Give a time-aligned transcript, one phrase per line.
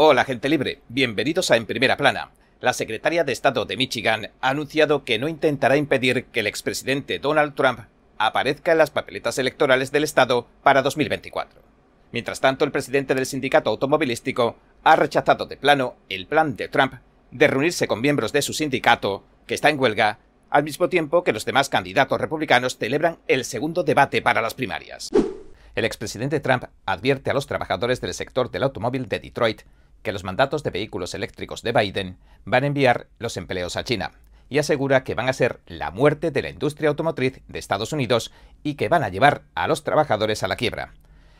[0.00, 2.30] Hola gente libre, bienvenidos a En Primera Plana.
[2.60, 7.18] La secretaria de Estado de Michigan ha anunciado que no intentará impedir que el expresidente
[7.18, 7.80] Donald Trump
[8.16, 11.60] aparezca en las papeletas electorales del Estado para 2024.
[12.12, 16.94] Mientras tanto, el presidente del sindicato automovilístico ha rechazado de plano el plan de Trump
[17.32, 21.32] de reunirse con miembros de su sindicato, que está en huelga, al mismo tiempo que
[21.32, 25.10] los demás candidatos republicanos celebran el segundo debate para las primarias.
[25.74, 29.62] El expresidente Trump advierte a los trabajadores del sector del automóvil de Detroit
[30.02, 34.12] que los mandatos de vehículos eléctricos de Biden van a enviar los empleos a China
[34.48, 38.32] y asegura que van a ser la muerte de la industria automotriz de Estados Unidos
[38.62, 40.94] y que van a llevar a los trabajadores a la quiebra.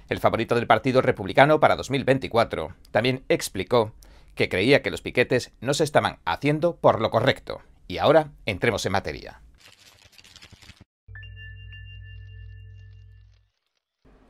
[0.09, 3.93] El favorito del Partido Republicano para 2024 también explicó
[4.35, 7.61] que creía que los piquetes no se estaban haciendo por lo correcto.
[7.89, 9.41] Y ahora entremos en materia.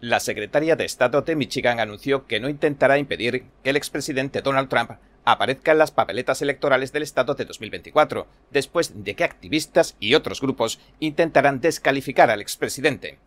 [0.00, 4.68] La secretaria de Estado de Michigan anunció que no intentará impedir que el expresidente Donald
[4.68, 4.92] Trump
[5.24, 10.40] aparezca en las papeletas electorales del Estado de 2024, después de que activistas y otros
[10.40, 13.18] grupos intentaran descalificar al expresidente.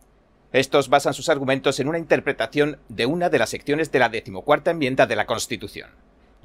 [0.50, 4.70] Estos basan sus argumentos en una interpretación de una de las secciones de la decimocuarta
[4.70, 5.90] enmienda de la Constitución.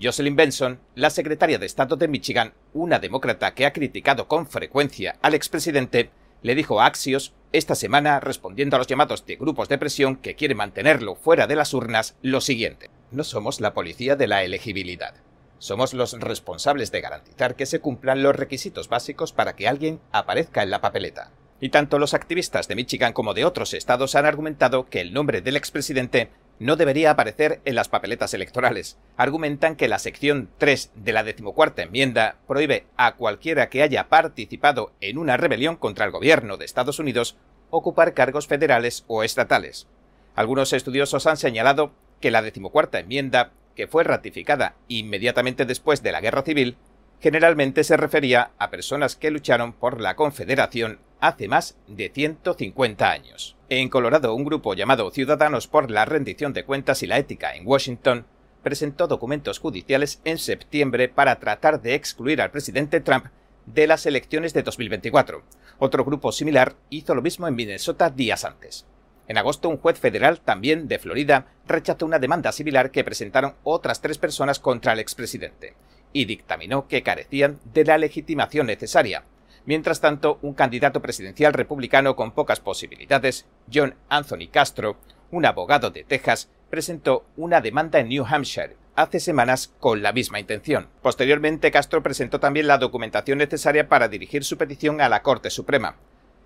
[0.02, 5.16] Jocelyn Benson, la secretaria de Estado de Michigan, una demócrata que ha criticado con frecuencia
[5.22, 6.10] al expresidente,
[6.42, 10.36] le dijo a Axios esta semana, respondiendo a los llamados de grupos de presión que
[10.36, 12.90] quieren mantenerlo fuera de las urnas, lo siguiente.
[13.12, 15.16] No somos la policía de la elegibilidad.
[15.58, 20.62] Somos los responsables de garantizar que se cumplan los requisitos básicos para que alguien aparezca
[20.62, 21.32] en la papeleta.
[21.60, 25.42] Y tanto los activistas de Michigan como de otros estados han argumentado que el nombre
[25.42, 28.98] del expresidente no debería aparecer en las papeletas electorales.
[29.16, 34.94] Argumentan que la sección 3 de la decimocuarta enmienda prohíbe a cualquiera que haya participado
[35.02, 37.38] en una rebelión contra el gobierno de Estados Unidos
[37.70, 39.88] ocupar cargos federales o estatales.
[40.36, 41.92] Algunos estudiosos han señalado
[42.22, 46.78] que la decimocuarta enmienda, que fue ratificada inmediatamente después de la Guerra Civil,
[47.20, 53.57] generalmente se refería a personas que lucharon por la Confederación hace más de 150 años.
[53.70, 57.68] En Colorado, un grupo llamado Ciudadanos por la Rendición de Cuentas y la Ética en
[57.68, 58.26] Washington
[58.64, 63.26] presentó documentos judiciales en septiembre para tratar de excluir al presidente Trump
[63.66, 65.44] de las elecciones de 2024.
[65.80, 68.86] Otro grupo similar hizo lo mismo en Minnesota días antes.
[69.28, 74.00] En agosto, un juez federal, también de Florida, rechazó una demanda similar que presentaron otras
[74.00, 75.74] tres personas contra el expresidente
[76.14, 79.26] y dictaminó que carecían de la legitimación necesaria.
[79.68, 84.96] Mientras tanto, un candidato presidencial republicano con pocas posibilidades, John Anthony Castro,
[85.30, 90.40] un abogado de Texas, presentó una demanda en New Hampshire hace semanas con la misma
[90.40, 90.88] intención.
[91.02, 95.98] Posteriormente, Castro presentó también la documentación necesaria para dirigir su petición a la Corte Suprema.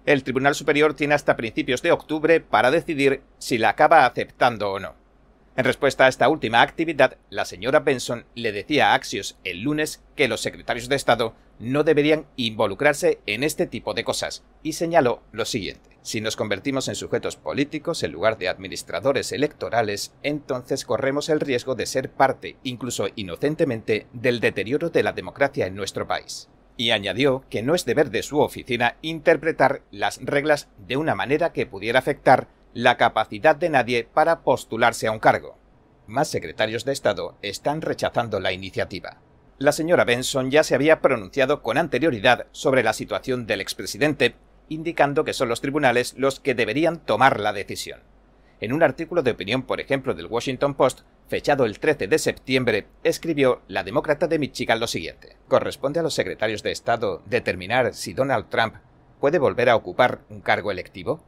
[0.08, 4.80] El Tribunal Superior tiene hasta principios de octubre para decidir si la acaba aceptando o
[4.80, 4.96] no.
[5.58, 10.02] En respuesta a esta última actividad, la señora Benson le decía a Axios el lunes
[10.16, 15.22] que los secretarios de Estado no deberían involucrarse en este tipo de cosas, y señaló
[15.34, 15.98] lo siguiente.
[16.04, 21.76] Si nos convertimos en sujetos políticos en lugar de administradores electorales, entonces corremos el riesgo
[21.76, 26.48] de ser parte, incluso inocentemente, del deterioro de la democracia en nuestro país.
[26.78, 31.52] Y añadió que no es deber de su oficina interpretar las reglas de una manera
[31.52, 35.58] que pudiera afectar la capacidad de nadie para postularse a un cargo.
[36.08, 39.18] Más secretarios de Estado están rechazando la iniciativa.
[39.58, 44.36] La señora Benson ya se había pronunciado con anterioridad sobre la situación del expresidente,
[44.70, 48.02] indicando que son los tribunales los que deberían tomar la decisión.
[48.62, 52.88] En un artículo de opinión, por ejemplo, del Washington Post, fechado el 13 de septiembre,
[53.04, 55.38] escribió la demócrata de Michigan lo siguiente.
[55.48, 58.76] Corresponde a los secretarios de Estado determinar si Donald Trump
[59.20, 61.24] puede volver a ocupar un cargo electivo.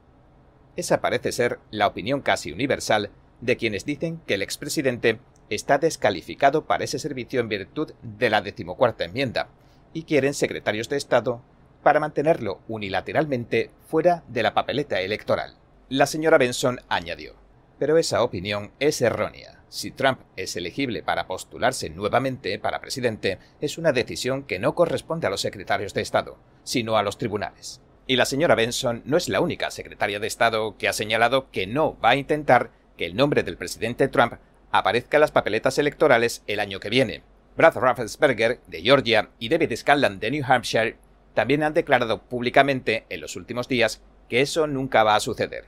[0.75, 3.11] Esa parece ser la opinión casi universal
[3.41, 5.19] de quienes dicen que el expresidente
[5.49, 9.49] está descalificado para ese servicio en virtud de la decimocuarta enmienda
[9.93, 11.41] y quieren secretarios de Estado
[11.83, 15.55] para mantenerlo unilateralmente fuera de la papeleta electoral.
[15.89, 17.35] La señora Benson añadió,
[17.77, 19.59] pero esa opinión es errónea.
[19.69, 25.27] Si Trump es elegible para postularse nuevamente para presidente, es una decisión que no corresponde
[25.27, 27.81] a los secretarios de Estado, sino a los tribunales.
[28.05, 31.67] Y la señora Benson no es la única secretaria de Estado que ha señalado que
[31.67, 34.33] no va a intentar que el nombre del presidente Trump
[34.71, 37.23] aparezca en las papeletas electorales el año que viene.
[37.55, 40.97] Brad Raffensperger, de Georgia, y David Scanlon, de New Hampshire,
[41.33, 45.65] también han declarado públicamente en los últimos días que eso nunca va a suceder.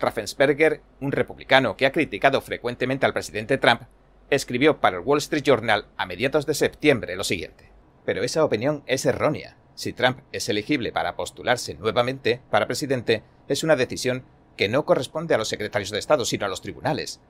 [0.00, 3.82] Raffensperger, un republicano que ha criticado frecuentemente al presidente Trump,
[4.30, 7.70] escribió para el Wall Street Journal a mediados de septiembre lo siguiente.
[8.04, 9.57] Pero esa opinión es errónea.
[9.78, 14.24] Si Trump es elegible para postularse nuevamente para presidente, es una decisión
[14.56, 17.20] que no corresponde a los secretarios de Estado, sino a los tribunales.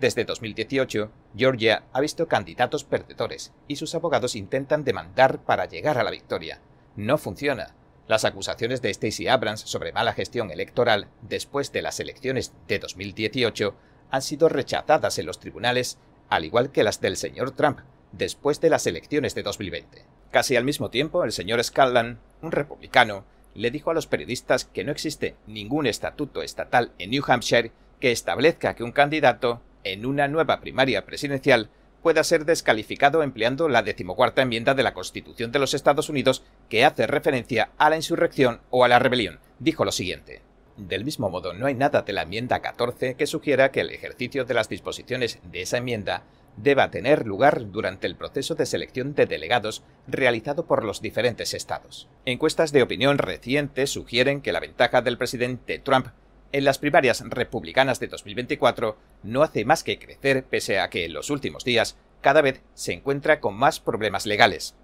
[0.00, 6.02] Desde 2018, Georgia ha visto candidatos perdedores y sus abogados intentan demandar para llegar a
[6.02, 6.62] la victoria.
[6.96, 7.74] No funciona.
[8.06, 13.74] Las acusaciones de Stacey Abrams sobre mala gestión electoral después de las elecciones de 2018
[14.10, 15.98] han sido rechazadas en los tribunales,
[16.30, 17.80] al igual que las del señor Trump
[18.12, 20.04] después de las elecciones de 2020.
[20.30, 23.24] Casi al mismo tiempo, el señor Scanlan, un republicano,
[23.54, 28.12] le dijo a los periodistas que no existe ningún estatuto estatal en New Hampshire que
[28.12, 31.70] establezca que un candidato en una nueva primaria presidencial
[32.02, 36.84] pueda ser descalificado empleando la decimocuarta enmienda de la Constitución de los Estados Unidos que
[36.84, 39.40] hace referencia a la insurrección o a la rebelión.
[39.58, 40.42] Dijo lo siguiente.
[40.76, 44.44] Del mismo modo, no hay nada de la enmienda 14 que sugiera que el ejercicio
[44.44, 46.22] de las disposiciones de esa enmienda
[46.56, 52.08] deba tener lugar durante el proceso de selección de delegados realizado por los diferentes estados.
[52.24, 56.08] Encuestas de opinión recientes sugieren que la ventaja del presidente Trump
[56.50, 61.12] en las primarias republicanas de 2024 no hace más que crecer pese a que en
[61.12, 64.74] los últimos días cada vez se encuentra con más problemas legales.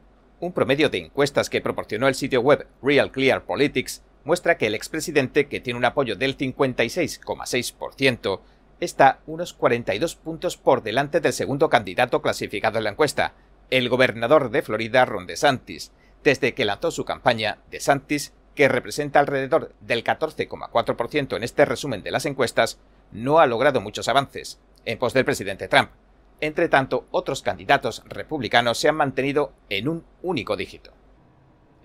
[0.41, 4.75] Un promedio de encuestas que proporcionó el sitio web Real Clear Politics muestra que el
[4.75, 8.41] expresidente, que tiene un apoyo del 56,6%,
[8.85, 13.35] está unos 42 puntos por delante del segundo candidato clasificado en la encuesta,
[13.71, 15.93] el gobernador de Florida, Ron DeSantis.
[16.23, 22.11] Desde que lanzó su campaña, DeSantis que representa alrededor del 14,4% en este resumen de
[22.11, 22.79] las encuestas,
[23.11, 25.91] no ha logrado muchos avances, en pos del presidente Trump.
[26.41, 30.93] Entre tanto, otros candidatos republicanos se han mantenido en un único dígito.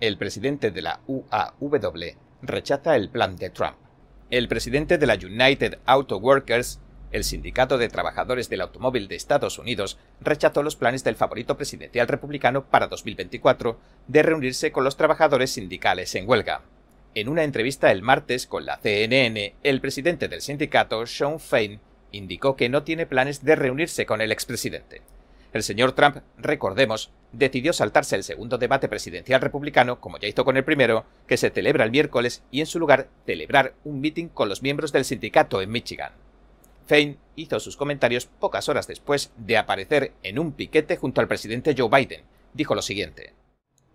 [0.00, 3.76] El presidente de la UAW rechaza el plan de Trump.
[4.30, 6.80] El presidente de la United Auto Workers
[7.12, 12.08] el Sindicato de Trabajadores del Automóvil de Estados Unidos rechazó los planes del favorito presidencial
[12.08, 16.62] republicano para 2024 de reunirse con los trabajadores sindicales en huelga.
[17.14, 21.80] En una entrevista el martes con la CNN, el presidente del sindicato, Sean Fein,
[22.12, 25.02] indicó que no tiene planes de reunirse con el expresidente.
[25.52, 30.56] El señor Trump, recordemos, decidió saltarse el segundo debate presidencial republicano, como ya hizo con
[30.56, 34.48] el primero, que se celebra el miércoles, y en su lugar celebrar un meeting con
[34.48, 36.12] los miembros del sindicato en Michigan.
[36.90, 41.76] Fein hizo sus comentarios pocas horas después de aparecer en un piquete junto al presidente
[41.78, 42.24] Joe Biden.
[42.52, 43.32] Dijo lo siguiente.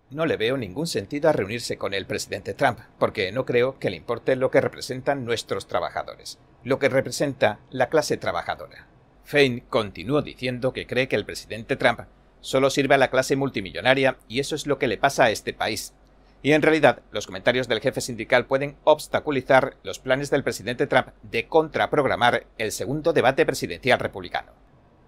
[0.08, 3.90] No le veo ningún sentido a reunirse con el presidente Trump, porque no creo que
[3.90, 8.86] le importe lo que representan nuestros trabajadores, lo que representa la clase trabajadora.
[9.24, 12.00] Fein continuó diciendo que cree que el presidente Trump
[12.40, 15.52] solo sirve a la clase multimillonaria y eso es lo que le pasa a este
[15.52, 15.92] país,
[16.42, 21.08] y en realidad, los comentarios del jefe sindical pueden obstaculizar los planes del presidente Trump
[21.22, 24.52] de contraprogramar el segundo debate presidencial republicano.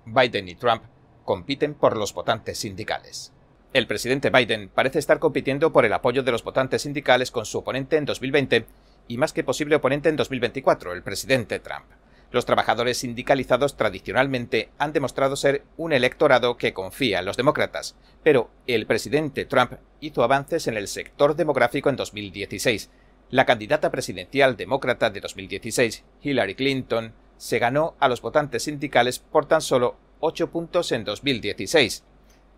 [0.05, 0.83] Biden y Trump
[1.25, 3.33] compiten por los votantes sindicales.
[3.75, 7.59] El presidente Biden parece estar compitiendo por el apoyo de los votantes sindicales con su
[7.59, 8.65] oponente en 2020
[9.09, 11.85] y más que posible oponente en 2024, el presidente Trump.
[12.31, 18.51] Los trabajadores sindicalizados tradicionalmente han demostrado ser un electorado que confía en los demócratas, pero
[18.67, 22.91] el presidente Trump hizo avances en el sector demográfico en 2016.
[23.31, 29.47] La candidata presidencial demócrata de 2016, Hillary Clinton, se ganó a los votantes sindicales por
[29.47, 32.05] tan solo 8 puntos en 2016.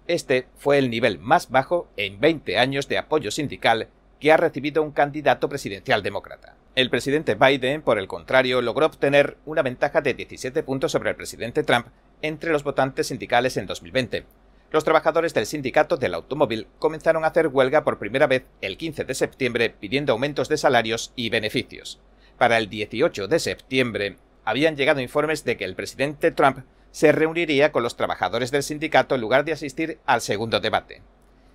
[0.08, 3.88] Este fue el nivel más bajo en 20 años de apoyo sindical
[4.18, 6.56] que ha recibido un candidato presidencial demócrata.
[6.76, 11.16] El presidente Biden, por el contrario, logró obtener una ventaja de 17 puntos sobre el
[11.16, 11.88] presidente Trump
[12.22, 14.24] entre los votantes sindicales en 2020.
[14.70, 19.04] Los trabajadores del sindicato del automóvil comenzaron a hacer huelga por primera vez el 15
[19.04, 22.00] de septiembre pidiendo aumentos de salarios y beneficios.
[22.38, 26.60] Para el 18 de septiembre habían llegado informes de que el presidente Trump
[26.92, 31.02] se reuniría con los trabajadores del sindicato en lugar de asistir al segundo debate.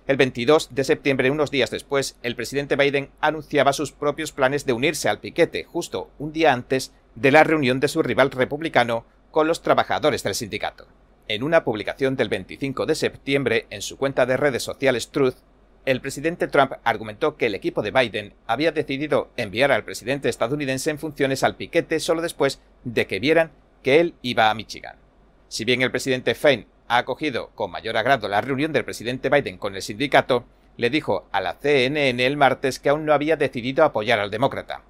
[0.06, 4.72] El 22 de septiembre, unos días después, el presidente Biden anunciaba sus propios planes de
[4.72, 9.48] unirse al piquete justo un día antes de la reunión de su rival republicano con
[9.48, 10.86] los trabajadores del sindicato.
[11.26, 15.38] En una publicación del 25 de septiembre en su cuenta de redes sociales Truth,
[15.84, 20.90] el presidente Trump argumentó que el equipo de Biden había decidido enviar al presidente estadounidense
[20.90, 23.50] en funciones al piquete solo después de que vieran
[23.82, 24.96] que él iba a Michigan.
[25.48, 29.58] Si bien el presidente Fein ha acogido con mayor agrado la reunión del presidente Biden
[29.58, 30.44] con el sindicato,
[30.76, 34.82] le dijo a la CNN el martes que aún no había decidido apoyar al demócrata.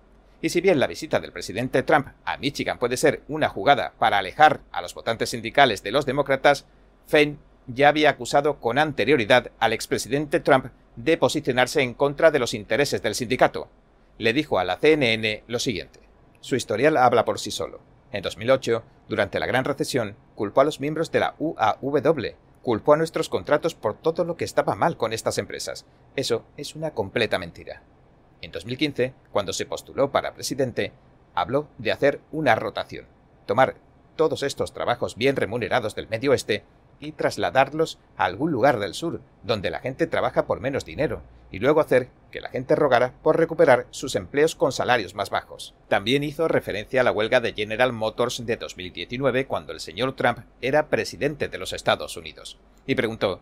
[0.43, 4.19] Y si bien la visita del presidente Trump a Michigan puede ser una jugada para
[4.19, 6.67] alejar a los votantes sindicales de los demócratas,
[7.07, 12.55] Fein ya había acusado con anterioridad al expresidente Trump de posicionarse en contra de los
[12.55, 13.69] intereses del sindicato.
[14.19, 16.01] Le dijo a la CNN lo siguiente.
[16.41, 17.96] Su historial habla por sí solo.
[18.13, 22.97] En 2008, durante la Gran Recesión, culpó a los miembros de la UAW, culpó a
[22.97, 25.87] nuestros contratos por todo lo que estaba mal con estas empresas.
[26.15, 27.83] Eso es una completa mentira.
[28.43, 30.93] En 2015, cuando se postuló para presidente,
[31.35, 33.07] habló de hacer una rotación,
[33.47, 33.77] tomar
[34.17, 36.65] todos estos trabajos bien remunerados del Medio Oeste
[37.01, 41.59] y trasladarlos a algún lugar del sur, donde la gente trabaja por menos dinero, y
[41.59, 45.75] luego hacer que la gente rogara por recuperar sus empleos con salarios más bajos.
[45.89, 50.41] También hizo referencia a la huelga de General Motors de 2019 cuando el señor Trump
[50.61, 53.41] era presidente de los Estados Unidos, y preguntó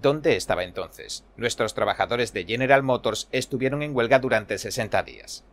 [0.00, 1.24] ¿Dónde estaba entonces?
[1.36, 5.44] Nuestros trabajadores de General Motors estuvieron en huelga durante 60 días.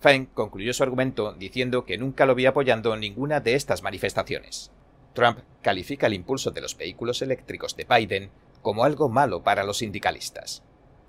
[0.00, 4.70] Fine concluyó su argumento diciendo que nunca lo vi apoyando ninguna de estas manifestaciones.
[5.12, 8.30] Trump califica el impulso de los vehículos eléctricos de Biden
[8.62, 10.62] como algo malo para los sindicalistas.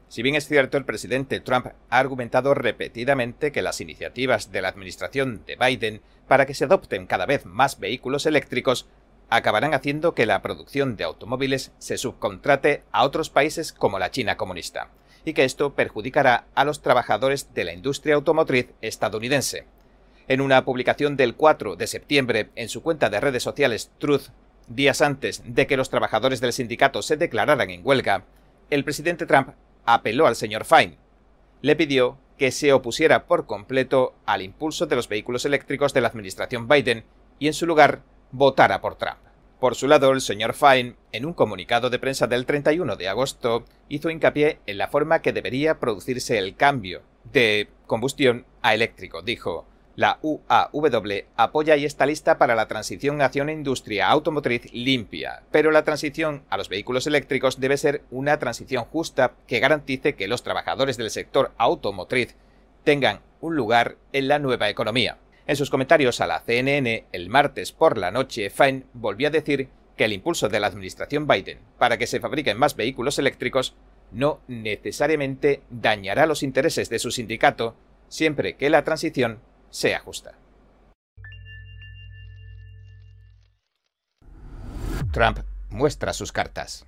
[0.08, 4.68] Si bien es cierto, el presidente Trump ha argumentado repetidamente que las iniciativas de la
[4.68, 8.88] administración de Biden para que se adopten cada vez más vehículos eléctricos
[9.30, 14.36] acabarán haciendo que la producción de automóviles se subcontrate a otros países como la China
[14.36, 14.90] comunista,
[15.24, 19.66] y que esto perjudicará a los trabajadores de la industria automotriz estadounidense.
[20.28, 24.30] En una publicación del 4 de septiembre en su cuenta de redes sociales Truth,
[24.68, 28.26] días antes de que los trabajadores del sindicato se declararan en huelga,
[28.70, 29.50] el presidente Trump
[29.86, 30.98] apeló al señor Fine.
[31.62, 36.08] Le pidió que se opusiera por completo al impulso de los vehículos eléctricos de la
[36.08, 37.04] administración Biden
[37.40, 38.02] y en su lugar
[38.32, 39.20] votara por Trump.
[39.60, 43.64] Por su lado, el señor Fine, en un comunicado de prensa del 31 de agosto,
[43.90, 49.22] hizo hincapié en la forma que debería producirse el cambio de combustión a eléctrico.
[49.22, 55.44] Dijo, la UAW apoya y está lista para la transición hacia una industria automotriz limpia,
[55.52, 60.28] pero la transición a los vehículos eléctricos debe ser una transición justa que garantice que
[60.28, 62.36] los trabajadores del sector automotriz
[62.84, 65.18] tengan un lugar en la nueva economía.
[65.46, 69.70] En sus comentarios a la CNN el martes por la noche, Fine volvió a decir
[69.98, 73.76] que el impulso de la administración Biden para que se fabriquen más vehículos eléctricos
[74.12, 77.76] no necesariamente dañará los intereses de su sindicato
[78.08, 79.40] siempre que la transición
[79.72, 80.34] sea justa.
[85.12, 86.86] Trump muestra sus cartas.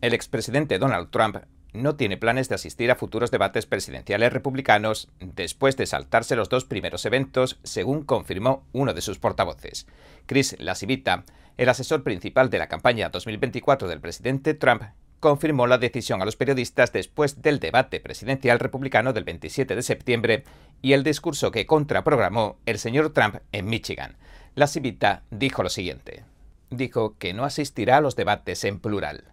[0.00, 1.38] El expresidente Donald Trump
[1.72, 6.64] no tiene planes de asistir a futuros debates presidenciales republicanos después de saltarse los dos
[6.64, 9.86] primeros eventos, según confirmó uno de sus portavoces.
[10.26, 11.24] Chris Lasivita,
[11.56, 14.82] el asesor principal de la campaña 2024 del presidente Trump,
[15.20, 20.44] confirmó la decisión a los periodistas después del debate presidencial republicano del 27 de septiembre
[20.82, 24.16] y el discurso que contraprogramó el señor Trump en Michigan.
[24.54, 26.24] Lasivita dijo lo siguiente.
[26.70, 29.24] Dijo que no asistirá a los debates en plural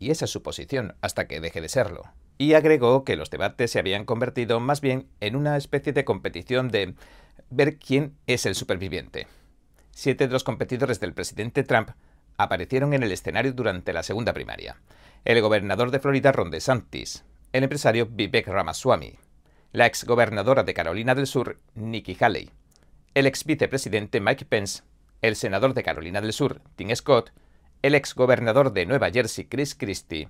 [0.00, 2.02] y esa es su posición hasta que deje de serlo.
[2.38, 6.70] Y agregó que los debates se habían convertido más bien en una especie de competición
[6.70, 6.94] de
[7.50, 9.28] ver quién es el superviviente.
[9.90, 11.90] Siete de los competidores del presidente Trump
[12.38, 14.76] aparecieron en el escenario durante la segunda primaria.
[15.24, 19.18] El gobernador de Florida Ron DeSantis, el empresario Vivek Ramaswamy,
[19.72, 22.50] la exgobernadora de Carolina del Sur Nikki Haley,
[23.14, 24.82] el ex vicepresidente Mike Pence,
[25.22, 27.32] el senador de Carolina del Sur Tim Scott
[27.82, 30.28] el exgobernador de Nueva Jersey Chris Christie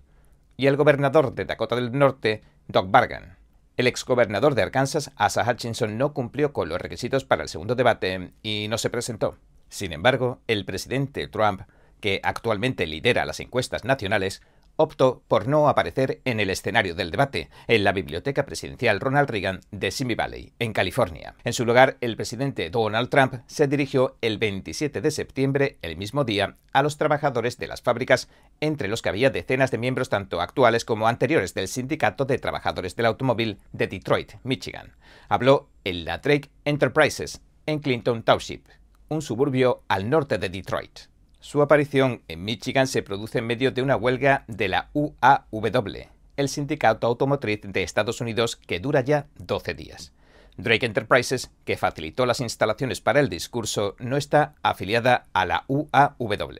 [0.57, 3.39] y el gobernador de Dakota del Norte Doug Bargan.
[3.77, 8.33] El exgobernador de Arkansas, Asa Hutchinson, no cumplió con los requisitos para el segundo debate
[8.43, 9.37] y no se presentó.
[9.69, 11.63] Sin embargo, el presidente Trump,
[12.01, 14.43] que actualmente lidera las encuestas nacionales,
[14.83, 19.61] optó por no aparecer en el escenario del debate, en la Biblioteca Presidencial Ronald Reagan
[19.71, 21.35] de Simi Valley, en California.
[21.45, 26.25] En su lugar, el presidente Donald Trump se dirigió el 27 de septiembre, el mismo
[26.25, 28.29] día, a los trabajadores de las fábricas,
[28.61, 32.97] entre los que había decenas de miembros tanto actuales como anteriores del Sindicato de Trabajadores
[32.97, 34.97] del Automóvil de Detroit, Michigan.
[35.29, 38.67] Habló en la Drake Enterprises, en Clinton Township,
[39.09, 41.10] un suburbio al norte de Detroit.
[41.43, 46.49] Su aparición en Michigan se produce en medio de una huelga de la UAW, el
[46.51, 50.13] sindicato automotriz de Estados Unidos que dura ya 12 días.
[50.59, 56.59] Drake Enterprises, que facilitó las instalaciones para el discurso, no está afiliada a la UAW.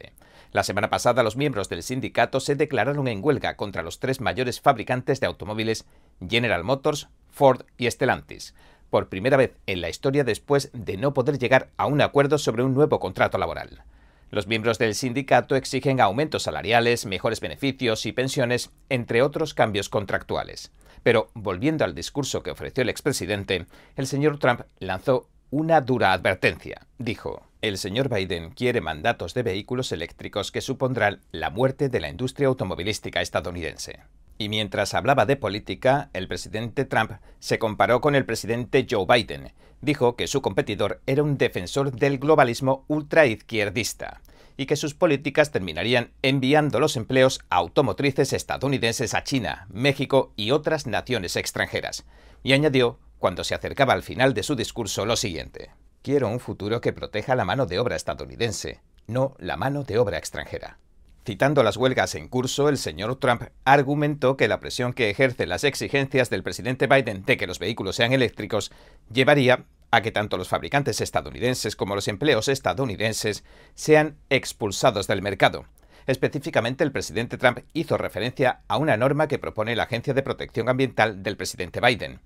[0.53, 4.63] La semana pasada los miembros del sindicato se declararon en huelga contra los tres mayores
[4.63, 5.85] fabricantes de automóviles
[6.27, 8.55] General Motors, Ford y Stellantis,
[8.89, 12.63] por primera vez en la historia después de no poder llegar a un acuerdo sobre
[12.63, 13.85] un nuevo contrato laboral.
[14.31, 20.71] Los miembros del sindicato exigen aumentos salariales, mejores beneficios y pensiones, entre otros cambios contractuales.
[21.03, 26.87] Pero, volviendo al discurso que ofreció el expresidente, el señor Trump lanzó una dura advertencia.
[26.99, 32.09] Dijo, el señor Biden quiere mandatos de vehículos eléctricos que supondrán la muerte de la
[32.09, 34.01] industria automovilística estadounidense.
[34.41, 39.53] Y mientras hablaba de política, el presidente Trump se comparó con el presidente Joe Biden.
[39.83, 44.23] Dijo que su competidor era un defensor del globalismo ultraizquierdista
[44.57, 50.87] y que sus políticas terminarían enviando los empleos automotrices estadounidenses a China, México y otras
[50.87, 52.07] naciones extranjeras.
[52.43, 55.71] Y añadió, cuando se acercaba al final de su discurso, lo siguiente.
[56.01, 60.17] Quiero un futuro que proteja la mano de obra estadounidense, no la mano de obra
[60.17, 60.79] extranjera.
[61.25, 65.65] Citando las huelgas en curso, el señor Trump argumentó que la presión que ejercen las
[65.65, 68.73] exigencias del presidente Biden de que los vehículos sean eléctricos
[69.13, 75.67] llevaría a que tanto los fabricantes estadounidenses como los empleos estadounidenses sean expulsados del mercado.
[76.07, 80.69] Específicamente, el presidente Trump hizo referencia a una norma que propone la Agencia de Protección
[80.69, 82.21] Ambiental del presidente Biden.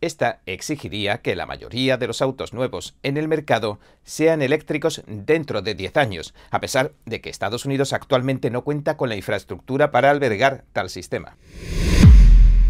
[0.00, 5.60] Esta exigiría que la mayoría de los autos nuevos en el mercado sean eléctricos dentro
[5.60, 9.90] de 10 años, a pesar de que Estados Unidos actualmente no cuenta con la infraestructura
[9.90, 11.36] para albergar tal sistema.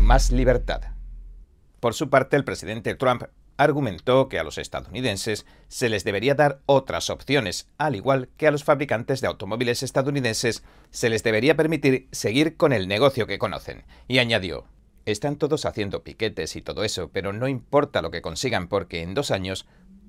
[0.00, 0.82] Más libertad.
[1.78, 3.22] Por su parte, el presidente Trump
[3.56, 8.50] argumentó que a los estadounidenses se les debería dar otras opciones, al igual que a
[8.50, 13.84] los fabricantes de automóviles estadounidenses se les debería permitir seguir con el negocio que conocen,
[14.08, 14.64] y añadió,
[15.12, 19.14] están todos haciendo piquetes y todo eso, pero no importa lo que consigan porque en
[19.14, 19.66] dos años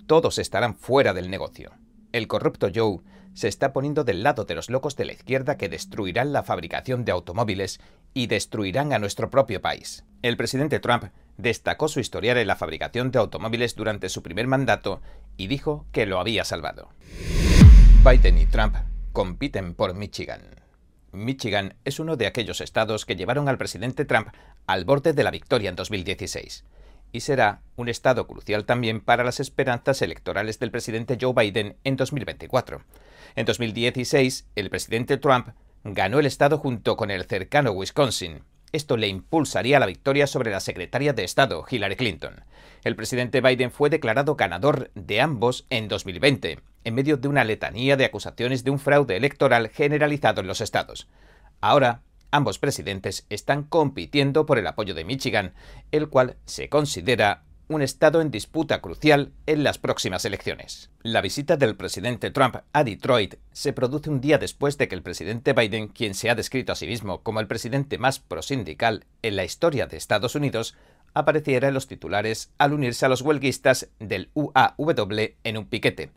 [0.08, 1.72] todos estarán fuera del negocio.
[2.12, 3.00] El corrupto Joe
[3.34, 7.06] se está poniendo del lado de los locos de la izquierda que destruirán la fabricación
[7.06, 7.80] de automóviles
[8.14, 10.04] y destruirán a nuestro propio país.
[10.22, 11.06] El presidente Trump
[11.38, 15.02] destacó su historial en la fabricación de automóviles durante su primer mandato
[15.38, 16.90] y dijo que lo había salvado.
[18.04, 18.76] Biden y Trump
[19.14, 20.61] compiten por Michigan.
[21.12, 24.30] Michigan es uno de aquellos estados que llevaron al presidente Trump
[24.68, 26.66] al borde de la victoria en 2016
[27.12, 31.98] y será un estado crucial también para las esperanzas electorales del presidente Joe Biden en
[31.98, 32.84] 2024.
[33.36, 35.50] En 2016, el presidente Trump
[35.84, 40.62] ganó el estado junto con el cercano Wisconsin, esto le impulsaría la victoria sobre la
[40.62, 42.46] secretaria de Estado, Hillary Clinton.
[42.84, 47.98] El presidente Biden fue declarado ganador de ambos en 2020, en medio de una letanía
[47.98, 51.08] de acusaciones de un fraude electoral generalizado en los estados.
[51.60, 55.54] Ahora, ambos presidentes están compitiendo por el apoyo de Michigan,
[55.92, 60.90] el cual se considera un estado en disputa crucial en las próximas elecciones.
[61.04, 65.02] La visita del presidente Trump a Detroit se produce un día después de que el
[65.02, 69.38] presidente Biden, quien se ha descrito a sí mismo como el presidente más prosindical en
[69.38, 70.76] la historia de Estados Unidos,
[71.14, 76.12] apareciera en los titulares al unirse a los huelguistas del UAW en un piquete,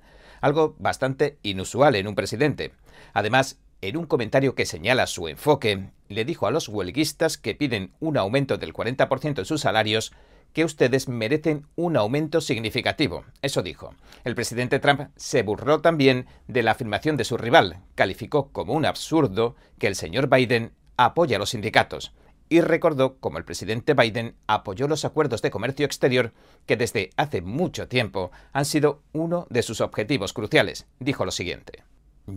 [0.44, 2.72] algo bastante inusual en un presidente.
[3.14, 7.92] Además, en un comentario que señala su enfoque, le dijo a los huelguistas que piden
[7.98, 10.12] un aumento del 40% en sus salarios
[10.52, 13.24] que ustedes merecen un aumento significativo.
[13.40, 13.94] Eso dijo.
[14.22, 18.84] El presidente Trump se burló también de la afirmación de su rival, calificó como un
[18.84, 22.12] absurdo que el señor Biden apoya a los sindicatos
[22.48, 26.32] y recordó cómo el presidente Biden apoyó los acuerdos de comercio exterior
[26.66, 30.86] que desde hace mucho tiempo han sido uno de sus objetivos cruciales.
[30.98, 31.84] Dijo lo siguiente.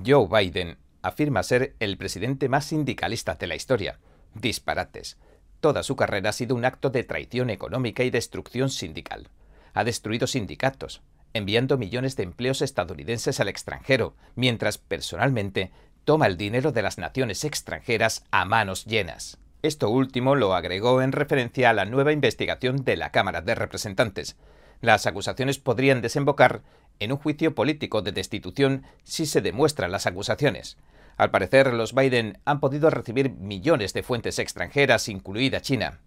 [0.05, 3.99] Joe Biden afirma ser el presidente más sindicalista de la historia.
[4.33, 5.17] Disparates.
[5.59, 9.29] Toda su carrera ha sido un acto de traición económica y destrucción sindical.
[9.73, 11.01] Ha destruido sindicatos,
[11.33, 15.71] enviando millones de empleos estadounidenses al extranjero, mientras personalmente
[16.03, 19.37] toma el dinero de las naciones extranjeras a manos llenas.
[19.63, 24.37] Esto último lo agregó en referencia a la nueva investigación de la Cámara de Representantes.
[24.81, 26.61] Las acusaciones podrían desembocar
[26.99, 30.77] en un juicio político de destitución si se demuestran las acusaciones.
[31.17, 35.99] Al parecer, los Biden han podido recibir millones de fuentes extranjeras, incluida China.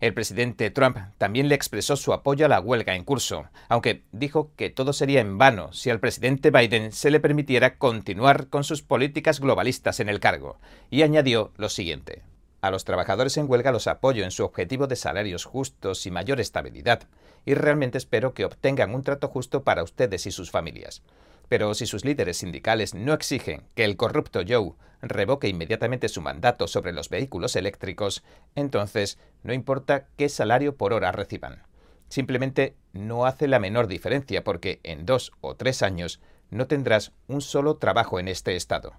[0.00, 4.50] El presidente Trump también le expresó su apoyo a la huelga en curso, aunque dijo
[4.56, 8.82] que todo sería en vano si al presidente Biden se le permitiera continuar con sus
[8.82, 10.58] políticas globalistas en el cargo,
[10.90, 12.22] y añadió lo siguiente.
[12.60, 16.40] A los trabajadores en huelga los apoyo en su objetivo de salarios justos y mayor
[16.40, 17.02] estabilidad,
[17.44, 21.02] y realmente espero que obtengan un trato justo para ustedes y sus familias.
[21.48, 26.66] Pero si sus líderes sindicales no exigen que el corrupto Joe revoque inmediatamente su mandato
[26.66, 31.62] sobre los vehículos eléctricos, entonces no importa qué salario por hora reciban.
[32.08, 37.40] Simplemente no hace la menor diferencia porque en dos o tres años no tendrás un
[37.40, 38.94] solo trabajo en este estado.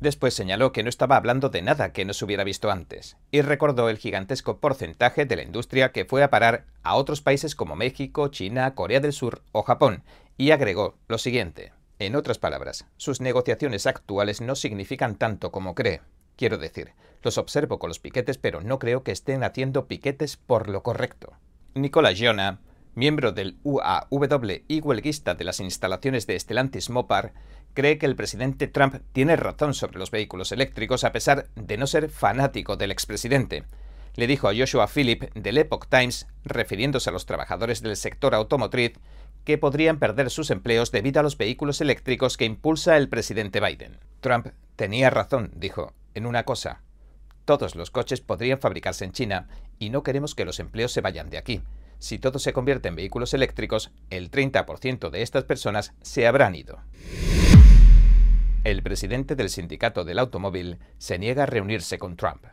[0.00, 3.40] Después señaló que no estaba hablando de nada que no se hubiera visto antes, y
[3.40, 7.76] recordó el gigantesco porcentaje de la industria que fue a parar a otros países como
[7.76, 10.04] México, China, Corea del Sur o Japón,
[10.36, 11.72] y agregó lo siguiente.
[11.98, 16.02] En otras palabras, sus negociaciones actuales no significan tanto como cree.
[16.36, 20.68] Quiero decir, los observo con los piquetes, pero no creo que estén haciendo piquetes por
[20.68, 21.32] lo correcto.
[21.74, 22.60] Nicola Giona,
[22.94, 27.32] miembro del UAW y huelguista de las instalaciones de Stellantis Mopar,
[27.76, 31.86] cree que el presidente Trump tiene razón sobre los vehículos eléctricos a pesar de no
[31.86, 33.64] ser fanático del expresidente.
[34.14, 38.94] Le dijo a Joshua Philip del Epoch Times, refiriéndose a los trabajadores del sector automotriz,
[39.44, 43.98] que podrían perder sus empleos debido a los vehículos eléctricos que impulsa el presidente Biden.
[44.20, 46.80] Trump tenía razón, dijo, en una cosa.
[47.44, 51.28] Todos los coches podrían fabricarse en China y no queremos que los empleos se vayan
[51.28, 51.62] de aquí.
[51.98, 56.78] Si todo se convierte en vehículos eléctricos, el 30% de estas personas se habrán ido.
[58.64, 62.44] el presidente del sindicato del automóvil se niega a reunirse con Trump.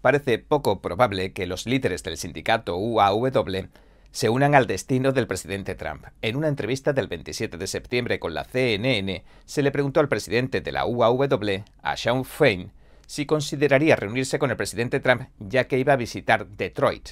[0.00, 3.68] Parece poco probable que los líderes del sindicato UAW
[4.12, 6.06] se unan al destino del presidente Trump.
[6.22, 10.60] En una entrevista del 27 de septiembre con la CNN, se le preguntó al presidente
[10.60, 12.72] de la UAW, a Sean Fein,
[13.06, 17.10] si consideraría reunirse con el presidente Trump ya que iba a visitar Detroit.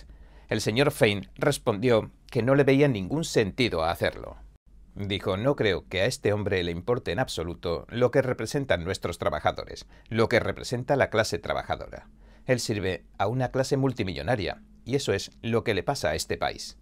[0.49, 4.37] El señor Fein respondió que no le veía ningún sentido a hacerlo.
[4.95, 9.19] Dijo, no creo que a este hombre le importe en absoluto lo que representan nuestros
[9.19, 12.09] trabajadores, lo que representa la clase trabajadora.
[12.47, 16.39] Él sirve a una clase multimillonaria, y eso es lo que le pasa a este
[16.39, 16.79] país.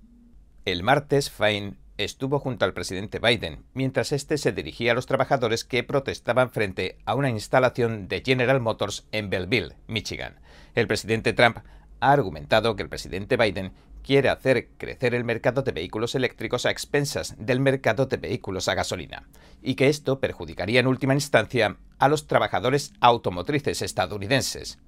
[0.64, 5.64] El martes, Fein estuvo junto al presidente Biden, mientras éste se dirigía a los trabajadores
[5.64, 10.40] que protestaban frente a una instalación de General Motors en Belleville, Michigan.
[10.74, 11.58] El presidente Trump
[12.00, 16.70] ha argumentado que el presidente Biden quiere hacer crecer el mercado de vehículos eléctricos a
[16.70, 19.28] expensas del mercado de vehículos a gasolina,
[19.62, 24.78] y que esto perjudicaría en última instancia a los trabajadores automotrices estadounidenses.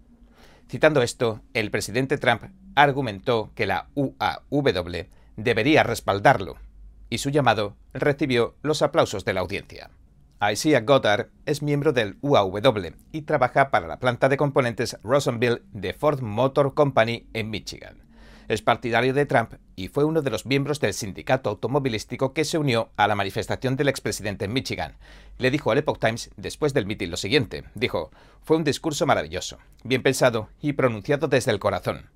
[0.69, 2.45] Citando esto, el presidente Trump
[2.77, 6.57] argumentó que la UAW debería respaldarlo,
[7.11, 9.91] y su llamado recibió los aplausos de la audiencia.
[10.41, 15.93] Isaiah Goddard es miembro del UAW y trabaja para la planta de componentes Rosenville de
[15.93, 18.09] Ford Motor Company en Michigan
[18.49, 22.59] es partidario de Trump y fue uno de los miembros del sindicato automovilístico que se
[22.59, 24.97] unió a la manifestación del expresidente en Michigan.
[25.37, 27.65] Le dijo al Epoch Times después del mitin lo siguiente.
[27.75, 28.11] Dijo,
[28.43, 32.09] fue un discurso maravilloso, bien pensado y pronunciado desde el corazón.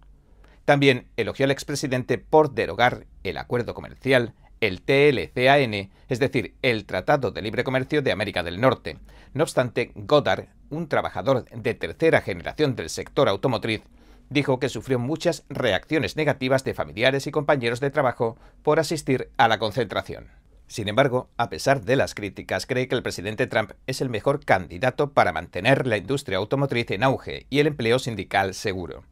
[0.64, 7.32] También elogió al expresidente por derogar el acuerdo comercial, el TLCAN, es decir, el Tratado
[7.32, 8.96] de Libre Comercio de América del Norte.
[9.34, 13.82] No obstante, Goddard, un trabajador de tercera generación del sector automotriz,
[14.30, 19.48] dijo que sufrió muchas reacciones negativas de familiares y compañeros de trabajo por asistir a
[19.48, 20.28] la concentración.
[20.68, 24.44] Sin embargo, a pesar de las críticas, cree que el presidente Trump es el mejor
[24.44, 29.02] candidato para mantener la industria automotriz en auge y el empleo sindical seguro.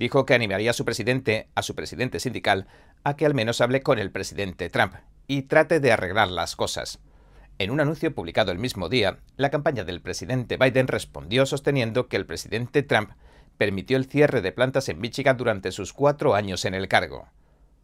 [0.00, 2.66] Dijo que animaría a su presidente, a su presidente sindical,
[3.04, 4.94] a que al menos hable con el presidente Trump
[5.26, 7.00] y trate de arreglar las cosas.
[7.58, 12.16] En un anuncio publicado el mismo día, la campaña del presidente Biden respondió sosteniendo que
[12.16, 13.10] el presidente Trump
[13.58, 17.28] permitió el cierre de plantas en Michigan durante sus cuatro años en el cargo.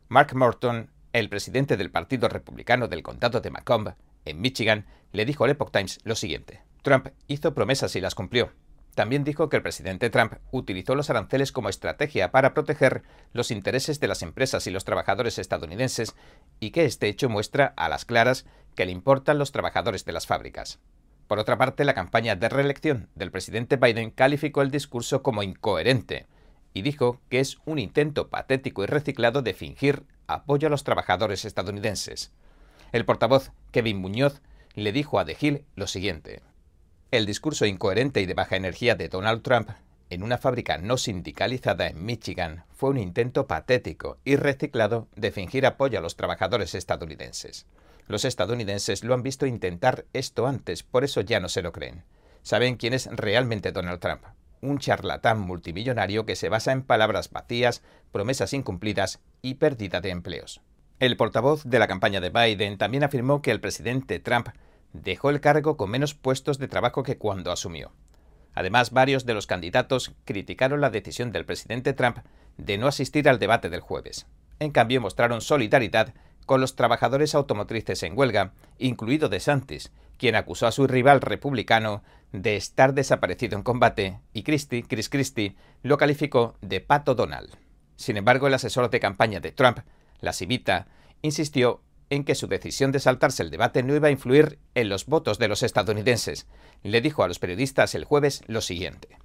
[0.09, 3.91] Mark Morton, el presidente del Partido Republicano del Condado de Macomb,
[4.25, 6.63] en Michigan, le dijo al Epoch Times lo siguiente.
[6.81, 8.53] Trump hizo promesas y las cumplió.
[8.97, 13.03] También dijo que el presidente Trump utilizó los aranceles como estrategia para proteger
[13.35, 16.15] los intereses de las empresas y los trabajadores estadounidenses
[16.61, 20.27] y que este hecho muestra a las claras que le importan los trabajadores de las
[20.27, 20.79] fábricas.
[21.27, 26.25] Por otra parte, la campaña de reelección del presidente Biden calificó el discurso como incoherente
[26.73, 31.45] y dijo que es un intento patético y reciclado de fingir apoyo a los trabajadores
[31.45, 32.33] estadounidenses.
[32.93, 34.41] El portavoz Kevin Muñoz
[34.75, 36.41] le dijo a The Hill lo siguiente.
[37.13, 39.71] El discurso incoherente y de baja energía de Donald Trump
[40.11, 45.67] en una fábrica no sindicalizada en Michigan fue un intento patético y reciclado de fingir
[45.67, 47.67] apoyo a los trabajadores estadounidenses.
[48.09, 52.03] Los estadounidenses lo han visto intentar esto antes, por eso ya no se lo creen.
[52.43, 54.23] Saben quién es realmente Donald Trump.
[54.61, 60.61] Un charlatán multimillonario que se basa en palabras vacías, promesas incumplidas y pérdida de empleos.
[60.99, 64.49] El portavoz de la campaña de Biden también afirmó que el presidente Trump
[65.03, 67.93] dejó el cargo con menos puestos de trabajo que cuando asumió.
[68.55, 72.19] Además, varios de los candidatos criticaron la decisión del presidente Trump
[72.57, 74.27] de no asistir al debate del jueves.
[74.59, 76.15] En cambio, mostraron solidaridad
[76.47, 82.03] con los trabajadores automotrices en huelga, incluido De Santis, quien acusó a su rival republicano
[82.33, 87.51] de estar desaparecido en combate, y Christie, Chris Christie, lo calificó de pato Donald.
[87.97, 89.81] Sin embargo, el asesor de campaña de Trump,
[90.21, 90.87] la Civita,
[91.23, 95.07] insistió en que su decisión de saltarse el debate no iba a influir en los
[95.07, 96.47] votos de los estadounidenses.
[96.83, 99.19] Le dijo a los periodistas el jueves lo siguiente.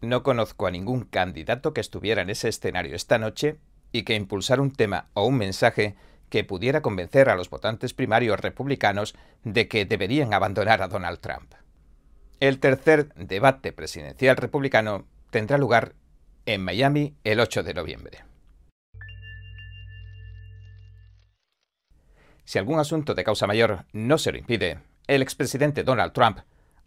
[0.00, 3.56] No conozco a ningún candidato que estuviera en ese escenario esta noche
[3.92, 5.96] y que impulsar un tema o un mensaje
[6.28, 11.54] que pudiera convencer a los votantes primarios republicanos de que deberían abandonar a Donald Trump.
[12.40, 15.94] El tercer debate presidencial republicano tendrá lugar
[16.44, 18.24] en Miami el 8 de noviembre.
[22.46, 24.78] Si algún asunto de causa mayor no se lo impide,
[25.08, 26.38] el expresidente Donald Trump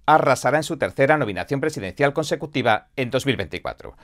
[0.05, 3.95] arrasará en su tercera nominación presidencial consecutiva en 2024,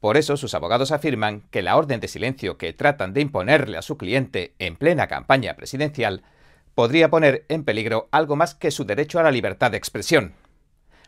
[0.00, 3.82] por eso sus abogados afirman que la orden de silencio que tratan de imponerle a
[3.82, 6.22] su cliente en plena campaña presidencial
[6.74, 10.32] podría poner en peligro algo más que su derecho a la libertad de expresión.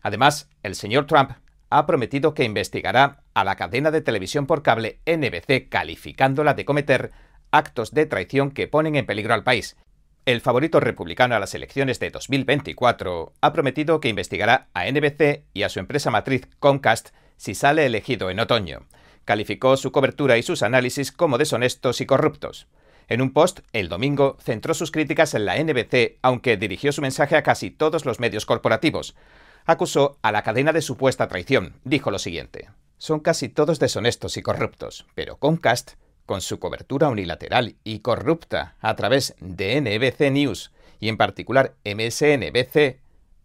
[0.02, 1.30] Además, el señor Trump
[1.70, 7.12] ha prometido que investigará a la cadena de televisión por cable NBC calificándola de cometer
[7.52, 9.76] actos de traición que ponen en peligro al país.
[10.24, 15.64] El favorito republicano a las elecciones de 2024 ha prometido que investigará a NBC y
[15.64, 18.86] a su empresa matriz Comcast si sale elegido en otoño.
[19.24, 22.68] Calificó su cobertura y sus análisis como deshonestos y corruptos.
[23.08, 27.36] En un post, el domingo, centró sus críticas en la NBC, aunque dirigió su mensaje
[27.36, 29.16] a casi todos los medios corporativos.
[29.64, 31.74] Acusó a la cadena de supuesta traición.
[31.84, 32.70] Dijo lo siguiente.
[32.96, 35.92] Son casi todos deshonestos y corruptos, pero Comcast
[36.32, 43.00] con su cobertura unilateral y corrupta a través de NBC News y en particular MSNBC,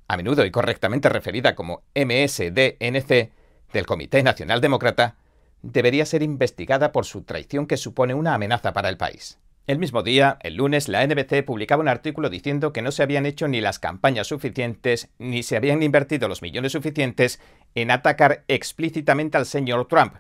[0.08, 3.32] a menudo y correctamente referida como MSDNC,
[3.74, 5.18] del Comité Nacional Demócrata,
[5.62, 9.38] debería ser investigada por su traición que supone una amenaza para el país.
[9.66, 13.26] El mismo día, el lunes, la NBC publicaba un artículo diciendo que no se habían
[13.26, 17.42] hecho ni las campañas suficientes ni se habían invertido los millones suficientes
[17.76, 20.16] en atacar explícitamente al señor Trump,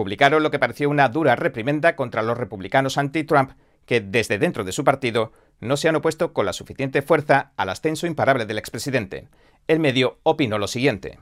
[0.00, 3.50] publicaron lo que pareció una dura reprimenda contra los republicanos anti-Trump
[3.84, 7.68] que desde dentro de su partido no se han opuesto con la suficiente fuerza al
[7.68, 9.28] ascenso imparable del expresidente.
[9.68, 11.18] El medio opinó lo siguiente.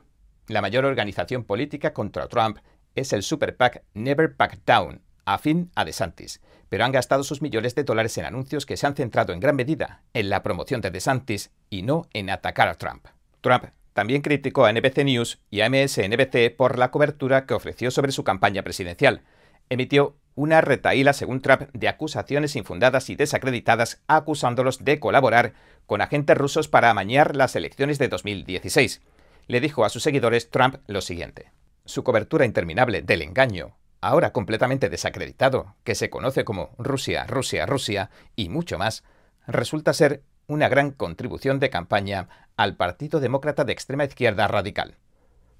[0.47, 2.59] La mayor organización política contra Trump
[2.95, 7.75] es el Super PAC Never Back Down, afín a DeSantis, pero han gastado sus millones
[7.75, 10.93] de dólares en anuncios que se han centrado en gran medida en la promoción de
[10.93, 13.09] DeSantis y no en atacar a Trump.
[13.41, 13.65] Trump
[13.99, 18.23] también criticó a NBC News y a MSNBC por la cobertura que ofreció sobre su
[18.23, 19.23] campaña presidencial.
[19.71, 25.55] Emitió una retaíla, según Trump, de acusaciones infundadas y desacreditadas, acusándolos de colaborar
[25.87, 29.03] con agentes rusos para amañar las elecciones de 2016.
[29.49, 31.51] Le dijo a sus seguidores Trump lo siguiente.
[31.85, 38.11] Su cobertura interminable del engaño, ahora completamente desacreditado, que se conoce como Rusia, Rusia, Rusia
[38.37, 39.03] y mucho más,
[39.49, 44.97] resulta ser una gran contribución de campaña al Partido Demócrata de extrema izquierda radical.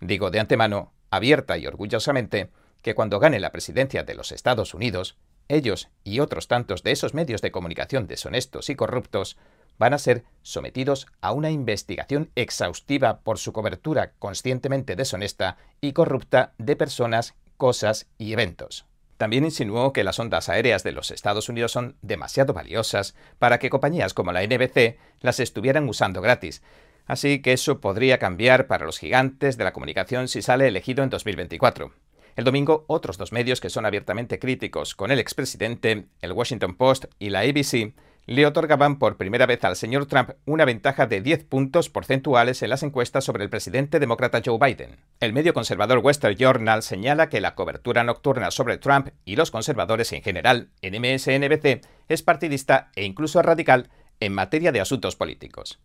[0.01, 2.51] Digo de antemano, abierta y orgullosamente,
[2.83, 7.13] que cuando gane la presidencia de los Estados Unidos, ellos y otros tantos de esos
[7.13, 9.37] medios de comunicación deshonestos y corruptos
[9.79, 16.55] van a ser sometidos a una investigación exhaustiva por su cobertura conscientemente deshonesta y corrupta
[16.57, 18.87] de personas, cosas y eventos.
[19.19, 23.69] También insinuó que las ondas aéreas de los Estados Unidos son demasiado valiosas para que
[23.69, 26.63] compañías como la NBC las estuvieran usando gratis,
[27.07, 31.11] así que eso podría cambiar para los gigantes de la comunicación si sale elegido en
[31.11, 31.93] 2024.
[32.37, 37.07] El domingo, otros dos medios que son abiertamente críticos con el expresidente, el Washington Post
[37.19, 37.93] y la ABC,
[38.29, 42.69] le otorgaban por primera vez al señor Trump una ventaja de 10 puntos porcentuales en
[42.69, 44.99] las encuestas sobre el presidente demócrata Joe Biden.
[45.19, 50.13] El medio conservador Western Journal señala que la cobertura nocturna sobre Trump y los conservadores
[50.13, 53.89] en general en MSNBC es partidista e incluso radical
[54.21, 55.81] en materia de asuntos políticos.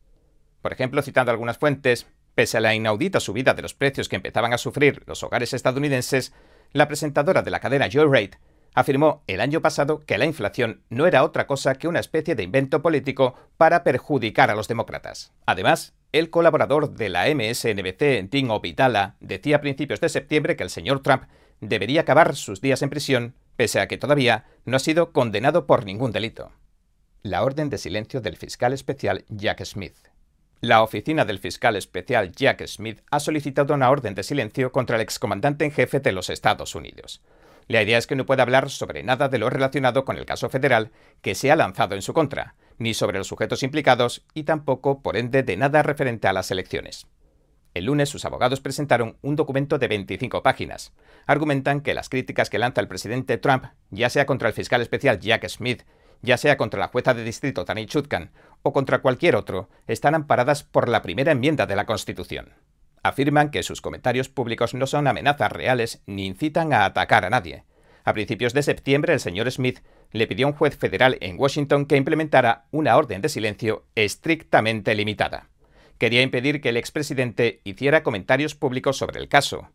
[0.62, 4.52] Por ejemplo, citando algunas fuentes, pese a la inaudita subida de los precios que empezaban
[4.52, 6.34] a sufrir los hogares estadounidenses,
[6.74, 8.34] la presentadora de la cadena Joe Reid
[8.74, 12.44] afirmó el año pasado que la inflación no era otra cosa que una especie de
[12.44, 15.32] invento político para perjudicar a los demócratas.
[15.46, 20.70] Además, el colaborador de la MSNBC, Tim Obitala, decía a principios de septiembre que el
[20.70, 21.24] señor Trump
[21.60, 25.86] debería acabar sus días en prisión, pese a que todavía no ha sido condenado por
[25.86, 26.52] ningún delito.
[27.24, 29.96] La orden de silencio del fiscal especial Jack Smith.
[30.60, 35.02] La oficina del fiscal especial Jack Smith ha solicitado una orden de silencio contra el
[35.02, 37.22] excomandante en jefe de los Estados Unidos.
[37.68, 40.50] La idea es que no puede hablar sobre nada de lo relacionado con el caso
[40.50, 45.02] federal que se ha lanzado en su contra, ni sobre los sujetos implicados y tampoco,
[45.02, 47.08] por ende, de nada referente a las elecciones.
[47.74, 50.94] El lunes sus abogados presentaron un documento de 25 páginas.
[51.26, 55.20] Argumentan que las críticas que lanza el presidente Trump, ya sea contra el fiscal especial
[55.20, 55.84] Jack Smith,
[56.22, 60.64] ya sea contra la jueza de distrito Tani Chutkan o contra cualquier otro, están amparadas
[60.64, 62.54] por la primera enmienda de la Constitución
[63.04, 67.66] afirman que sus comentarios públicos no son amenazas reales ni incitan a atacar a nadie.
[68.06, 69.80] A principios de septiembre, el señor Smith
[70.12, 74.96] le pidió a un juez federal en Washington que implementara una orden de silencio estrictamente
[74.96, 75.50] limitada.
[75.98, 79.70] Quería impedir que el expresidente hiciera comentarios públicos sobre el caso.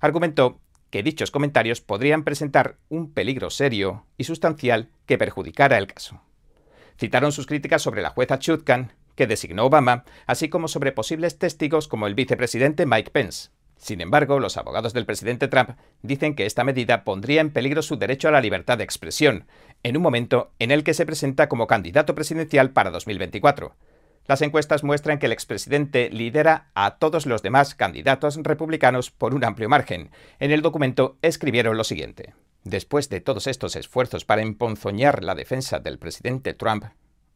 [0.00, 6.20] Argumentó que dichos comentarios podrían presentar un peligro serio y sustancial que perjudicara el caso.
[6.98, 11.88] Citaron sus críticas sobre la jueza Chutkan que designó Obama, así como sobre posibles testigos
[11.88, 13.50] como el vicepresidente Mike Pence.
[13.76, 17.96] Sin embargo, los abogados del presidente Trump dicen que esta medida pondría en peligro su
[17.96, 19.44] derecho a la libertad de expresión,
[19.82, 23.76] en un momento en el que se presenta como candidato presidencial para 2024.
[24.26, 29.44] Las encuestas muestran que el expresidente lidera a todos los demás candidatos republicanos por un
[29.44, 30.12] amplio margen.
[30.38, 32.32] En el documento escribieron lo siguiente.
[32.64, 36.84] Después de todos estos esfuerzos para emponzoñar la defensa del presidente Trump,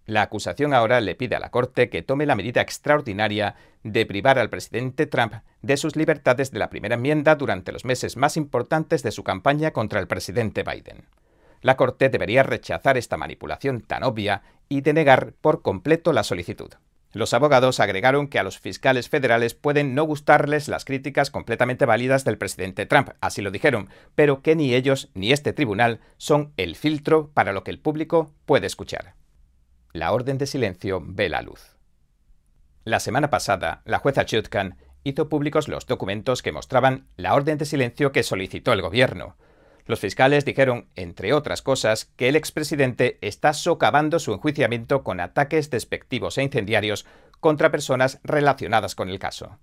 [0.06, 4.38] la acusación ahora le pide a la Corte que tome la medida extraordinaria de privar
[4.38, 9.02] al presidente Trump de sus libertades de la primera enmienda durante los meses más importantes
[9.02, 11.04] de su campaña contra el presidente Biden.
[11.62, 16.70] La Corte debería rechazar esta manipulación tan obvia y denegar por completo la solicitud.
[17.14, 22.24] Los abogados agregaron que a los fiscales federales pueden no gustarles las críticas completamente válidas
[22.24, 26.74] del presidente Trump, así lo dijeron, pero que ni ellos ni este tribunal son el
[26.74, 29.14] filtro para lo que el público puede escuchar.
[29.94, 31.76] La orden de silencio ve la luz.
[32.82, 37.64] La semana pasada, la jueza Chutkan hizo públicos los documentos que mostraban la orden de
[37.64, 39.36] silencio que solicitó el gobierno.
[39.86, 45.70] Los fiscales dijeron, entre otras cosas, que el expresidente está socavando su enjuiciamiento con ataques
[45.70, 47.06] despectivos e incendiarios
[47.38, 49.60] contra personas relacionadas con el caso.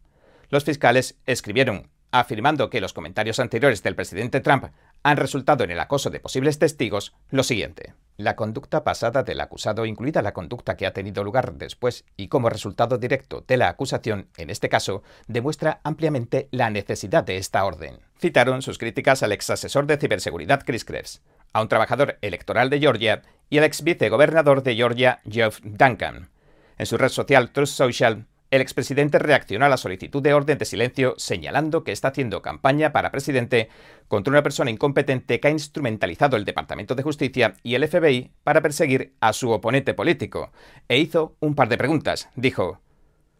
[0.47, 4.67] Los fiscales escribieron afirmando que los comentarios anteriores del presidente Trump
[5.03, 7.93] han resultado en el acoso de posibles testigos, lo siguiente.
[8.17, 12.49] La conducta pasada del acusado, incluida la conducta que ha tenido lugar después y como
[12.49, 17.99] resultado directo de la acusación, en este caso, demuestra ampliamente la necesidad de esta orden.
[18.19, 21.21] Citaron sus críticas al ex asesor de ciberseguridad Chris Krebs,
[21.53, 26.29] a un trabajador electoral de Georgia y al ex vicegobernador de Georgia Geoff Duncan.
[26.77, 30.65] En su red social Truth Social, el expresidente reaccionó a la solicitud de orden de
[30.65, 33.69] silencio señalando que está haciendo campaña para presidente
[34.09, 38.61] contra una persona incompetente que ha instrumentalizado el Departamento de Justicia y el FBI para
[38.61, 40.51] perseguir a su oponente político.
[40.89, 42.29] E hizo un par de preguntas.
[42.35, 42.81] Dijo,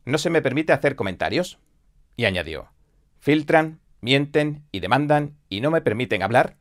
[0.05, 1.59] ¿no se me permite hacer comentarios?
[2.15, 2.69] Y añadió,
[3.19, 6.55] ¿filtran, mienten y demandan y no me permiten hablar?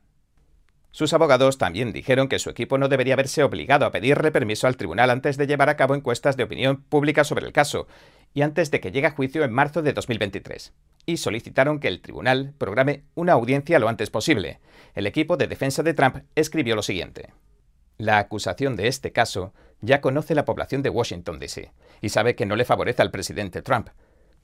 [0.93, 4.75] Sus abogados también dijeron que su equipo no debería verse obligado a pedirle permiso al
[4.75, 7.87] tribunal antes de llevar a cabo encuestas de opinión pública sobre el caso
[8.33, 10.73] y antes de que llegue a juicio en marzo de 2023,
[11.05, 14.59] y solicitaron que el tribunal programe una audiencia lo antes posible.
[14.93, 17.33] El equipo de defensa de Trump escribió lo siguiente.
[17.97, 22.45] La acusación de este caso ya conoce la población de Washington, D.C., y sabe que
[22.45, 23.89] no le favorece al presidente Trump.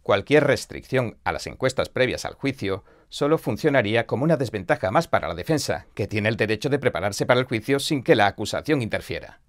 [0.03, 5.27] Cualquier restricción a las encuestas previas al juicio solo funcionaría como una desventaja más para
[5.27, 8.81] la defensa, que tiene el derecho de prepararse para el juicio sin que la acusación
[8.81, 9.41] interfiera.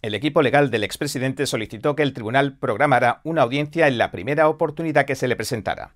[0.00, 4.48] El equipo legal del expresidente solicitó que el tribunal programara una audiencia en la primera
[4.48, 5.94] oportunidad que se le presentara.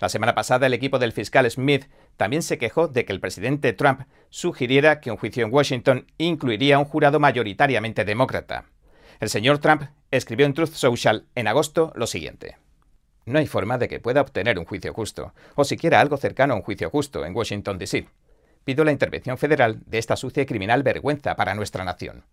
[0.00, 3.72] La semana pasada el equipo del fiscal Smith también se quejó de que el presidente
[3.72, 8.64] Trump sugiriera que un juicio en Washington incluiría un jurado mayoritariamente demócrata.
[9.20, 12.56] El señor Trump escribió en Truth Social en agosto lo siguiente.
[13.26, 16.56] No hay forma de que pueda obtener un juicio justo, o siquiera algo cercano a
[16.56, 18.08] un juicio justo en Washington, D.C.
[18.64, 22.24] Pido la intervención federal de esta sucia y criminal vergüenza para nuestra nación.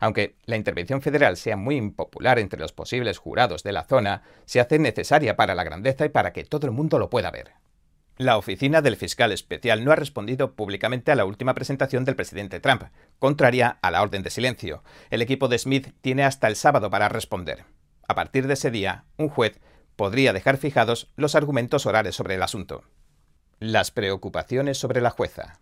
[0.00, 4.60] Aunque la intervención federal sea muy impopular entre los posibles jurados de la zona, se
[4.60, 7.52] hace necesaria para la grandeza y para que todo el mundo lo pueda ver.
[8.16, 12.58] La oficina del fiscal especial no ha respondido públicamente a la última presentación del presidente
[12.58, 12.82] Trump,
[13.18, 14.82] contraria a la orden de silencio.
[15.10, 17.64] El equipo de Smith tiene hasta el sábado para responder.
[18.08, 19.60] A partir de ese día, un juez
[19.94, 22.82] podría dejar fijados los argumentos orales sobre el asunto.
[23.60, 25.60] Las preocupaciones sobre la jueza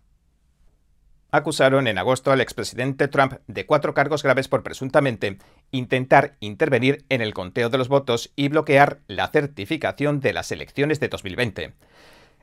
[1.37, 5.37] acusaron en agosto al expresidente Trump de cuatro cargos graves por presuntamente
[5.71, 10.99] intentar intervenir en el conteo de los votos y bloquear la certificación de las elecciones
[10.99, 11.73] de 2020.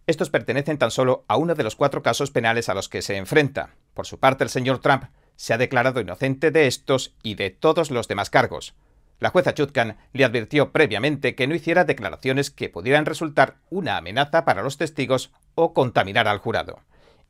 [0.07, 3.17] Estos pertenecen tan solo a uno de los cuatro casos penales a los que se
[3.17, 3.71] enfrenta.
[3.95, 5.05] Por su parte, el señor Trump
[5.37, 8.75] se ha declarado inocente de estos y de todos los demás cargos.
[9.21, 14.45] La jueza Chutkan le advirtió previamente que no hiciera declaraciones que pudieran resultar una amenaza
[14.45, 16.81] para los testigos o contaminar al jurado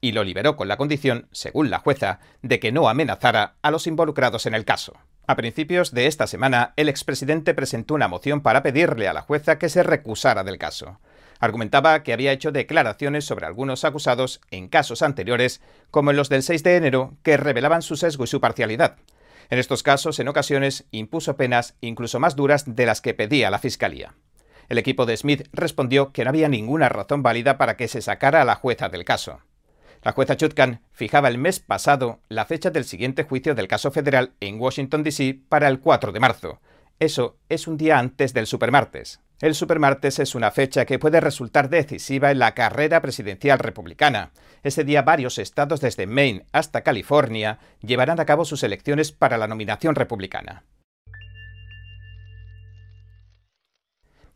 [0.04, 3.86] y lo liberó con la condición, según la jueza, de que no amenazara a los
[3.86, 4.92] involucrados en el caso.
[5.26, 9.58] A principios de esta semana, el expresidente presentó una moción para pedirle a la jueza
[9.58, 11.00] que se recusara del caso.
[11.40, 16.42] Argumentaba que había hecho declaraciones sobre algunos acusados en casos anteriores, como en los del
[16.42, 18.96] 6 de enero, que revelaban su sesgo y su parcialidad.
[19.48, 23.58] En estos casos, en ocasiones, impuso penas incluso más duras de las que pedía la
[23.58, 24.16] Fiscalía.
[24.68, 28.42] El equipo de Smith respondió que no había ninguna razón válida para que se sacara
[28.42, 29.40] a la jueza del caso.
[30.04, 34.34] La jueza Chutkan fijaba el mes pasado la fecha del siguiente juicio del caso federal
[34.40, 35.40] en Washington, D.C.
[35.48, 36.60] para el 4 de marzo.
[37.00, 39.20] Eso es un día antes del supermartes.
[39.40, 44.32] El supermartes es una fecha que puede resultar decisiva en la carrera presidencial republicana.
[44.62, 49.48] Ese día varios estados desde Maine hasta California llevarán a cabo sus elecciones para la
[49.48, 50.64] nominación republicana.